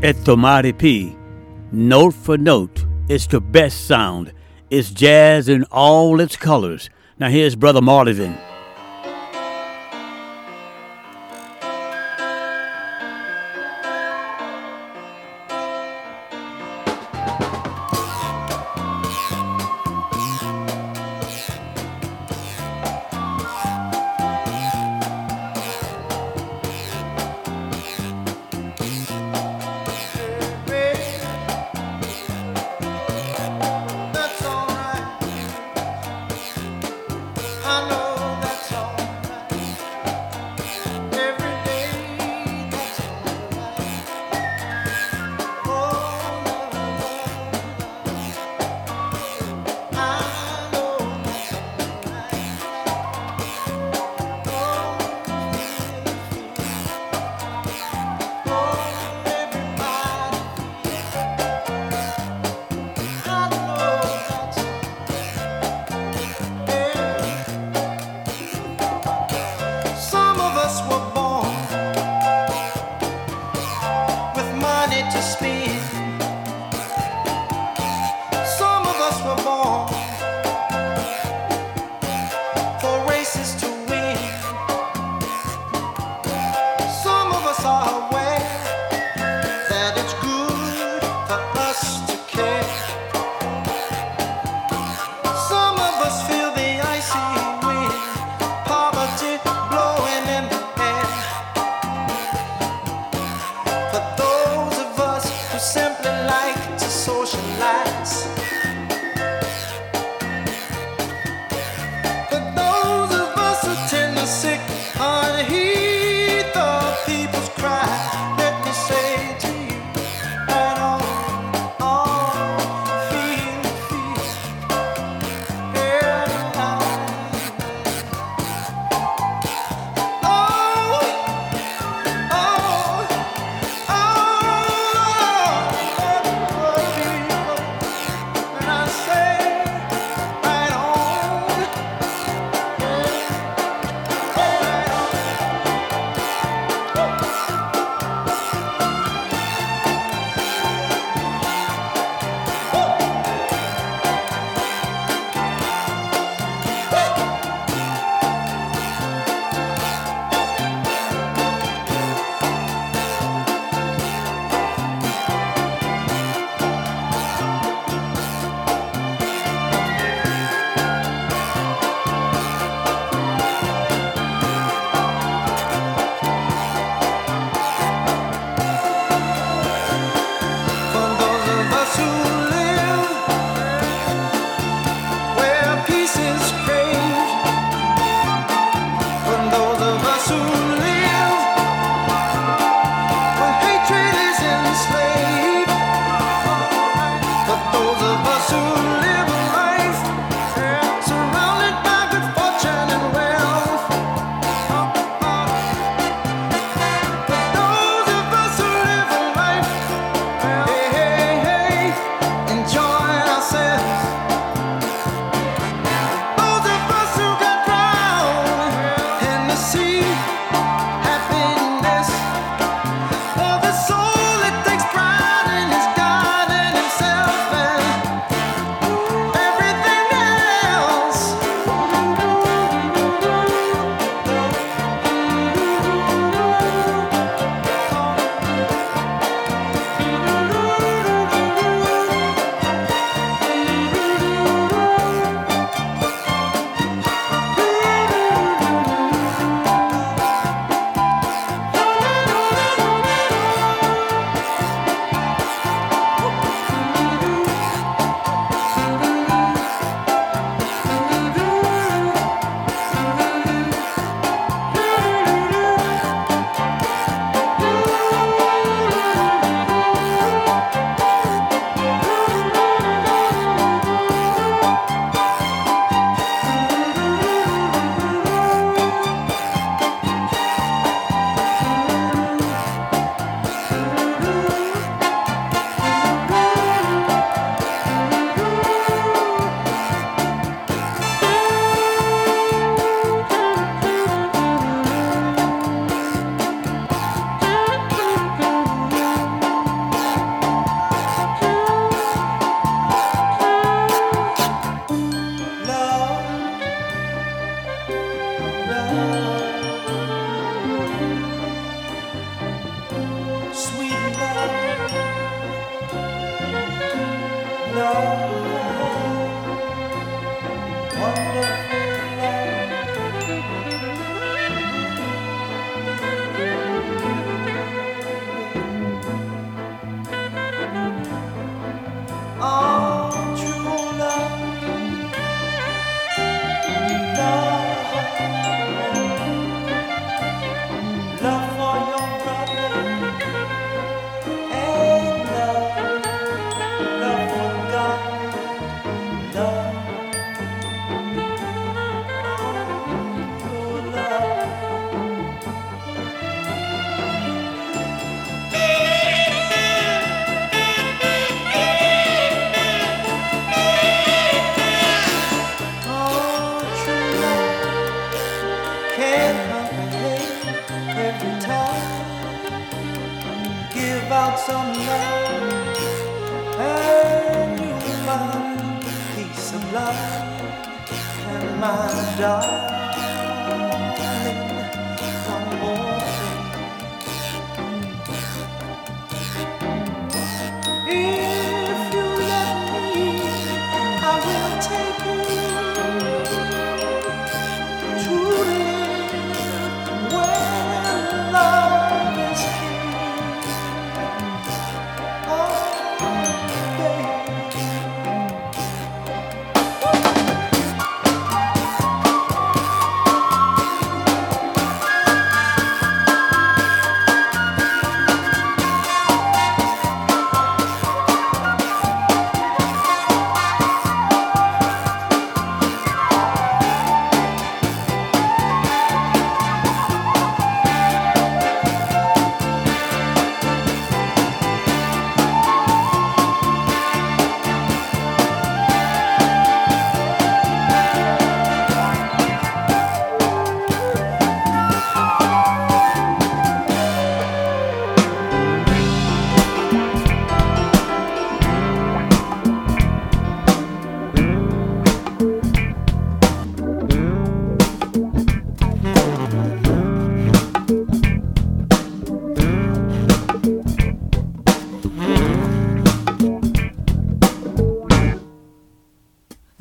at 0.00 0.24
the 0.24 0.36
Mighty 0.36 0.72
P. 0.72 1.16
Note 1.72 2.14
for 2.14 2.38
note, 2.38 2.86
it's 3.08 3.26
the 3.26 3.40
best 3.40 3.88
sound. 3.88 4.32
It's 4.70 4.92
jazz 4.92 5.48
in 5.48 5.64
all 5.72 6.20
its 6.20 6.36
colors. 6.36 6.90
Now 7.18 7.28
here's 7.28 7.56
Brother 7.56 7.82
Marvin. 7.82 8.38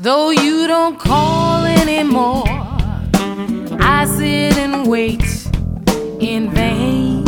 Though 0.05 0.29
you 0.29 0.67
don't 0.67 0.99
call 0.99 1.65
anymore, 1.65 2.43
I 3.81 4.05
sit 4.05 4.55
and 4.55 4.85
wait 4.85 5.25
in 6.19 6.51
vain. 6.51 7.23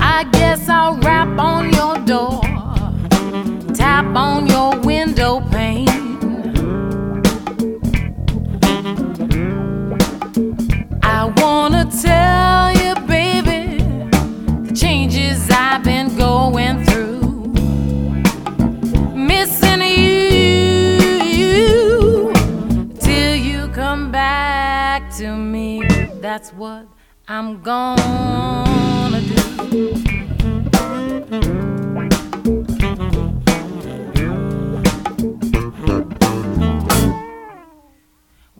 I 0.00 0.24
guess 0.32 0.68
I'll 0.68 0.96
rap 0.96 1.38
on 1.38 1.72
your 1.72 1.96
door, 1.98 2.40
tap 3.72 4.16
on 4.16 4.48
your 4.48 4.57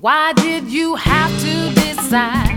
Why 0.09 0.33
did 0.33 0.69
you 0.69 0.95
have 0.95 1.31
to 1.43 1.75
decide? 1.75 2.57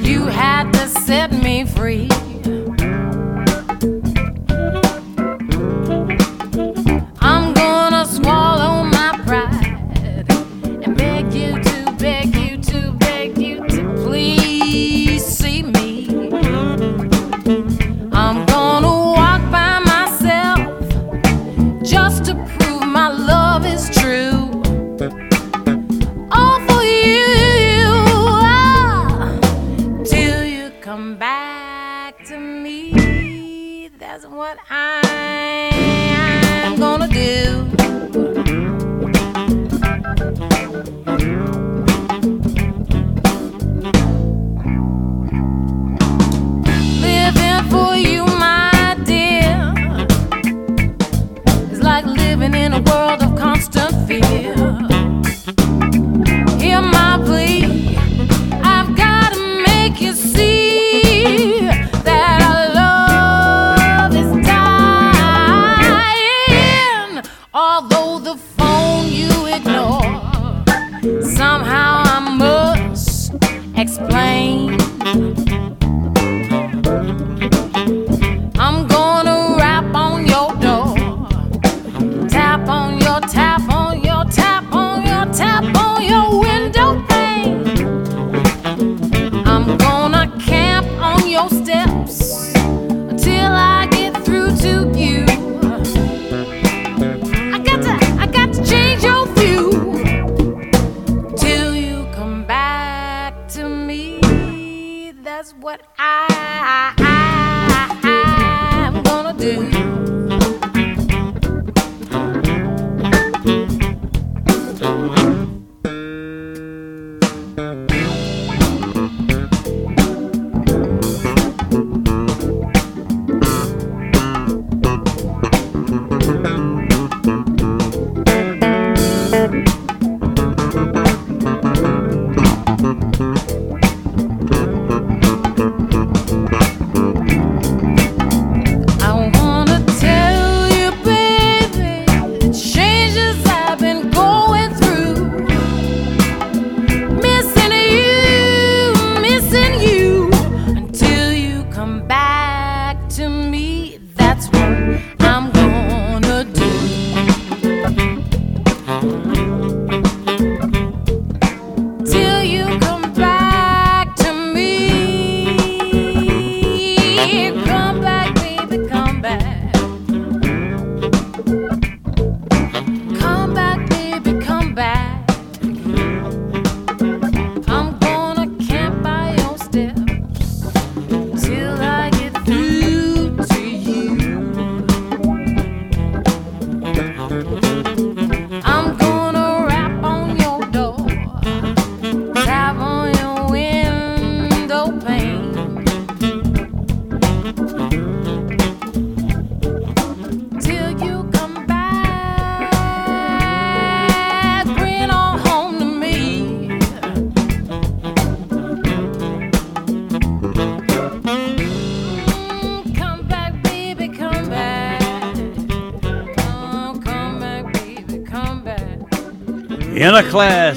You 0.00 0.24
had 0.24 0.72
to 0.72 0.88
set 0.88 1.30
me 1.30 1.66
free. 1.66 2.08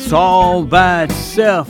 Class 0.05 0.13
all 0.13 0.63
by 0.63 1.03
itself. 1.05 1.67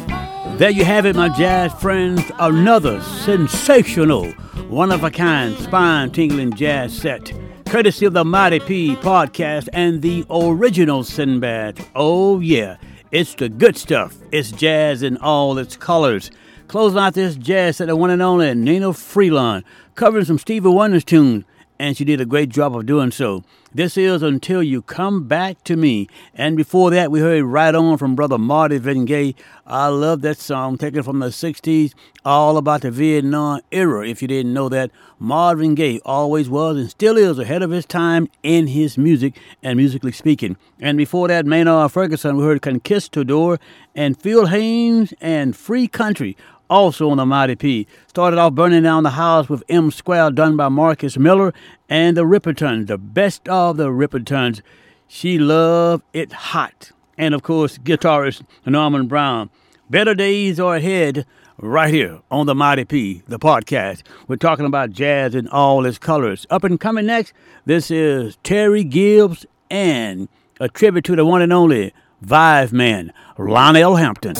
There 0.57 0.69
you 0.69 0.83
have 0.83 1.05
it, 1.05 1.15
my 1.15 1.29
jazz 1.29 1.71
friends. 1.75 2.21
Another 2.37 3.01
sensational, 3.01 4.29
one 4.67 4.91
of 4.91 5.05
a 5.05 5.09
kind, 5.09 5.57
spine 5.57 6.11
tingling 6.11 6.51
jazz 6.51 6.93
set, 6.93 7.31
courtesy 7.65 8.05
of 8.05 8.11
the 8.11 8.25
Mighty 8.25 8.59
P 8.59 8.97
podcast 8.97 9.69
and 9.71 10.01
the 10.01 10.25
original 10.29 11.05
Sinbad. 11.05 11.79
Oh, 11.95 12.41
yeah, 12.41 12.75
it's 13.09 13.35
the 13.35 13.47
good 13.47 13.77
stuff. 13.77 14.17
It's 14.33 14.51
jazz 14.51 15.01
in 15.01 15.15
all 15.17 15.57
its 15.57 15.77
colors. 15.77 16.29
Closing 16.67 16.99
out 16.99 17.13
this 17.13 17.37
jazz 17.37 17.77
set, 17.77 17.87
the 17.87 17.95
one 17.95 18.09
and 18.09 18.21
only 18.21 18.47
Nnenna 18.47 18.91
Freelon, 18.93 19.63
covering 19.93 20.25
some 20.25 20.39
Stevie 20.39 20.67
Wonder's 20.67 21.05
tunes, 21.05 21.45
and 21.79 21.97
she 21.97 22.05
did 22.05 22.21
a 22.21 22.25
great 22.25 22.49
job 22.49 22.75
of 22.75 22.85
doing 22.85 23.11
so. 23.11 23.43
This 23.73 23.97
is 23.97 24.23
Until 24.23 24.63
You 24.63 24.81
Come 24.81 25.27
Back 25.27 25.61
to 25.65 25.75
Me. 25.75 26.07
And 26.33 26.55
before 26.55 26.91
that, 26.91 27.11
we 27.11 27.19
heard 27.19 27.43
Right 27.43 27.75
On 27.75 27.97
from 27.97 28.15
Brother 28.15 28.37
Marvin 28.37 29.03
Gaye. 29.03 29.35
I 29.67 29.87
love 29.87 30.21
that 30.21 30.37
song, 30.37 30.77
taken 30.77 31.03
from 31.03 31.19
the 31.19 31.27
60s, 31.27 31.93
all 32.23 32.55
about 32.55 32.81
the 32.83 32.91
Vietnam 32.91 33.59
era. 33.71 34.07
If 34.07 34.21
you 34.21 34.29
didn't 34.29 34.53
know 34.53 34.69
that, 34.69 34.91
Marvin 35.19 35.75
Gaye 35.75 35.99
always 36.05 36.49
was 36.49 36.77
and 36.77 36.89
still 36.89 37.17
is 37.17 37.37
ahead 37.37 37.63
of 37.63 37.71
his 37.71 37.85
time 37.85 38.29
in 38.43 38.67
his 38.67 38.97
music 38.97 39.37
and 39.61 39.75
musically 39.75 40.13
speaking. 40.13 40.55
And 40.79 40.97
before 40.97 41.27
that, 41.27 41.45
Maynard 41.45 41.91
Ferguson, 41.91 42.37
we 42.37 42.43
heard 42.43 42.61
Conquistador 42.61 43.59
and 43.93 44.17
Phil 44.17 44.45
Haynes 44.45 45.13
and 45.19 45.55
Free 45.55 45.87
Country 45.89 46.37
also 46.69 47.09
on 47.09 47.17
the 47.17 47.25
Mighty 47.25 47.55
P. 47.55 47.87
Started 48.07 48.37
off 48.37 48.53
burning 48.53 48.83
down 48.83 49.03
the 49.03 49.11
house 49.11 49.49
with 49.49 49.63
M 49.69 49.91
Square 49.91 50.31
done 50.31 50.57
by 50.57 50.69
Marcus 50.69 51.17
Miller 51.17 51.53
and 51.89 52.15
the 52.15 52.23
Rippertons, 52.23 52.87
the 52.87 52.97
best 52.97 53.47
of 53.47 53.77
the 53.77 53.89
Rippertons. 53.89 54.61
She 55.07 55.37
loved 55.37 56.03
it 56.13 56.31
hot. 56.31 56.91
And 57.17 57.33
of 57.33 57.43
course, 57.43 57.77
guitarist 57.77 58.43
Norman 58.65 59.07
Brown. 59.07 59.49
Better 59.89 60.15
days 60.15 60.59
are 60.59 60.75
ahead 60.75 61.25
right 61.57 61.93
here 61.93 62.19
on 62.29 62.47
the 62.47 62.55
Mighty 62.55 62.85
P, 62.85 63.21
the 63.27 63.39
podcast. 63.39 64.01
We're 64.27 64.35
talking 64.35 64.65
about 64.65 64.91
jazz 64.91 65.35
in 65.35 65.47
all 65.47 65.85
its 65.85 65.97
colors. 65.97 66.45
Up 66.49 66.63
and 66.63 66.79
coming 66.79 67.05
next, 67.05 67.33
this 67.65 67.89
is 67.89 68.37
Terry 68.43 68.83
Gibbs 68.83 69.45
and 69.69 70.27
a 70.59 70.67
tribute 70.67 71.05
to 71.05 71.15
the 71.15 71.25
one 71.25 71.41
and 71.41 71.53
only 71.53 71.93
Vibe 72.23 72.71
Man, 72.71 73.13
Lionel 73.37 73.95
Hampton. 73.95 74.35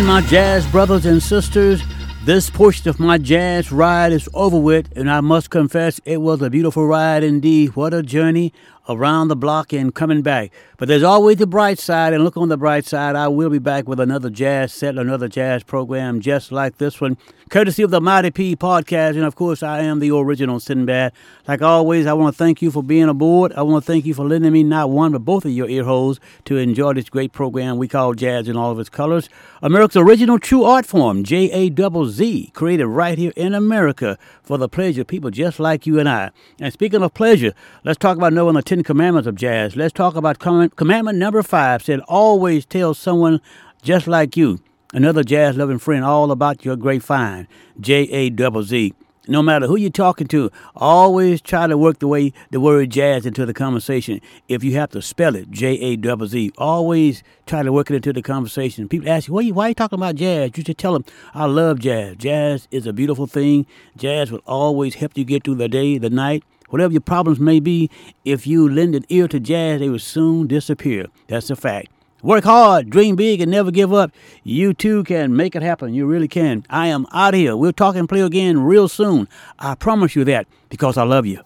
Again, 0.00 0.08
my 0.08 0.22
jazz 0.22 0.66
brothers 0.68 1.04
and 1.04 1.22
sisters, 1.22 1.82
this 2.24 2.48
portion 2.48 2.88
of 2.88 2.98
my 2.98 3.18
jazz 3.18 3.70
ride 3.70 4.14
is 4.14 4.30
over 4.32 4.58
with, 4.58 4.90
and 4.96 5.10
I 5.10 5.20
must 5.20 5.50
confess 5.50 6.00
it 6.06 6.22
was 6.22 6.40
a 6.40 6.48
beautiful 6.48 6.86
ride 6.86 7.22
indeed. 7.22 7.76
What 7.76 7.92
a 7.92 8.02
journey 8.02 8.54
around 8.88 9.28
the 9.28 9.36
block 9.36 9.72
and 9.72 9.94
coming 9.94 10.22
back. 10.22 10.52
But 10.78 10.88
there's 10.88 11.02
always 11.02 11.36
the 11.36 11.46
bright 11.46 11.78
side, 11.78 12.12
and 12.12 12.24
look 12.24 12.36
on 12.36 12.48
the 12.48 12.56
bright 12.56 12.86
side. 12.86 13.14
I 13.14 13.28
will 13.28 13.50
be 13.50 13.58
back 13.58 13.86
with 13.86 14.00
another 14.00 14.30
jazz 14.30 14.72
set, 14.72 14.96
another 14.96 15.28
jazz 15.28 15.62
program 15.62 16.20
just 16.20 16.50
like 16.50 16.78
this 16.78 17.00
one, 17.00 17.16
courtesy 17.50 17.82
of 17.82 17.90
the 17.90 18.00
Mighty 18.00 18.30
P 18.30 18.56
podcast. 18.56 19.10
And 19.10 19.24
of 19.24 19.34
course, 19.34 19.62
I 19.62 19.80
am 19.80 20.00
the 20.00 20.10
original 20.10 20.58
Sinbad. 20.58 21.12
Like 21.46 21.62
always, 21.62 22.06
I 22.06 22.14
want 22.14 22.34
to 22.34 22.38
thank 22.38 22.62
you 22.62 22.70
for 22.70 22.82
being 22.82 23.08
aboard. 23.08 23.52
I 23.52 23.62
want 23.62 23.84
to 23.84 23.92
thank 23.92 24.06
you 24.06 24.14
for 24.14 24.26
lending 24.26 24.52
me 24.52 24.62
not 24.62 24.90
one, 24.90 25.12
but 25.12 25.24
both 25.24 25.44
of 25.44 25.50
your 25.50 25.68
ear 25.68 25.84
holes 25.84 26.18
to 26.46 26.56
enjoy 26.56 26.94
this 26.94 27.10
great 27.10 27.32
program 27.32 27.76
we 27.76 27.88
call 27.88 28.14
Jazz 28.14 28.48
in 28.48 28.56
all 28.56 28.70
of 28.70 28.78
its 28.78 28.88
colors. 28.88 29.28
America's 29.62 29.96
original 29.96 30.38
true 30.38 30.64
art 30.64 30.86
form, 30.86 31.22
J 31.22 31.50
A 31.50 31.70
Z, 32.06 32.50
created 32.54 32.86
right 32.86 33.18
here 33.18 33.32
in 33.36 33.54
America 33.54 34.18
for 34.42 34.56
the 34.56 34.68
pleasure 34.68 35.02
of 35.02 35.06
people 35.06 35.30
just 35.30 35.60
like 35.60 35.86
you 35.86 35.98
and 35.98 36.08
I. 36.08 36.30
And 36.58 36.72
speaking 36.72 37.02
of 37.02 37.12
pleasure, 37.12 37.52
let's 37.84 37.98
talk 37.98 38.16
about 38.16 38.32
knowing 38.32 38.54
the 38.54 38.62
Ten 38.80 38.84
Commandments 38.84 39.26
of 39.28 39.34
jazz. 39.34 39.76
Let's 39.76 39.92
talk 39.92 40.16
about 40.16 40.38
command- 40.38 40.74
commandment 40.74 41.18
number 41.18 41.42
five 41.42 41.82
said, 41.82 42.00
always 42.08 42.64
tell 42.64 42.94
someone 42.94 43.42
just 43.82 44.06
like 44.06 44.38
you, 44.38 44.58
another 44.94 45.22
jazz 45.22 45.54
loving 45.54 45.76
friend, 45.76 46.02
all 46.02 46.30
about 46.30 46.64
your 46.64 46.76
great 46.76 47.02
find. 47.02 47.46
J 47.78 48.04
A 48.04 48.30
double 48.30 48.62
Z. 48.62 48.94
No 49.28 49.42
matter 49.42 49.66
who 49.66 49.76
you're 49.76 49.90
talking 49.90 50.28
to, 50.28 50.50
always 50.74 51.42
try 51.42 51.66
to 51.66 51.76
work 51.76 51.98
the 51.98 52.08
way 52.08 52.32
the 52.52 52.58
word 52.58 52.88
jazz 52.88 53.26
into 53.26 53.44
the 53.44 53.52
conversation. 53.52 54.18
If 54.48 54.64
you 54.64 54.72
have 54.76 54.88
to 54.92 55.02
spell 55.02 55.36
it, 55.36 55.50
J 55.50 55.72
A 55.74 55.96
double 55.96 56.26
Z, 56.26 56.52
always 56.56 57.22
try 57.44 57.62
to 57.62 57.70
work 57.70 57.90
it 57.90 57.96
into 57.96 58.14
the 58.14 58.22
conversation. 58.22 58.88
People 58.88 59.10
ask 59.10 59.28
you, 59.28 59.34
why, 59.34 59.42
you, 59.42 59.52
why 59.52 59.66
are 59.66 59.68
you 59.68 59.74
talking 59.74 59.98
about 59.98 60.14
jazz? 60.14 60.52
You 60.56 60.64
should 60.64 60.78
tell 60.78 60.94
them, 60.94 61.04
I 61.34 61.44
love 61.44 61.80
jazz. 61.80 62.16
Jazz 62.16 62.66
is 62.70 62.86
a 62.86 62.94
beautiful 62.94 63.26
thing. 63.26 63.66
Jazz 63.94 64.32
will 64.32 64.42
always 64.46 64.94
help 64.94 65.18
you 65.18 65.24
get 65.24 65.44
through 65.44 65.56
the 65.56 65.68
day, 65.68 65.98
the 65.98 66.08
night. 66.08 66.44
Whatever 66.70 66.92
your 66.92 67.00
problems 67.00 67.38
may 67.38 67.60
be, 67.60 67.90
if 68.24 68.46
you 68.46 68.68
lend 68.68 68.94
an 68.94 69.04
ear 69.08 69.28
to 69.28 69.38
jazz, 69.38 69.80
they 69.80 69.88
will 69.88 69.98
soon 69.98 70.46
disappear. 70.46 71.06
That's 71.28 71.50
a 71.50 71.56
fact. 71.56 71.88
Work 72.22 72.44
hard, 72.44 72.90
dream 72.90 73.16
big, 73.16 73.40
and 73.40 73.50
never 73.50 73.70
give 73.70 73.94
up. 73.94 74.12
You 74.44 74.74
too 74.74 75.04
can 75.04 75.34
make 75.34 75.56
it 75.56 75.62
happen. 75.62 75.94
You 75.94 76.06
really 76.06 76.28
can. 76.28 76.66
I 76.68 76.88
am 76.88 77.06
out 77.12 77.32
here. 77.34 77.56
We'll 77.56 77.72
talk 77.72 77.96
and 77.96 78.08
play 78.08 78.20
again 78.20 78.62
real 78.62 78.88
soon. 78.88 79.26
I 79.58 79.74
promise 79.74 80.14
you 80.14 80.24
that 80.24 80.46
because 80.68 80.98
I 80.98 81.04
love 81.04 81.24
you. 81.24 81.42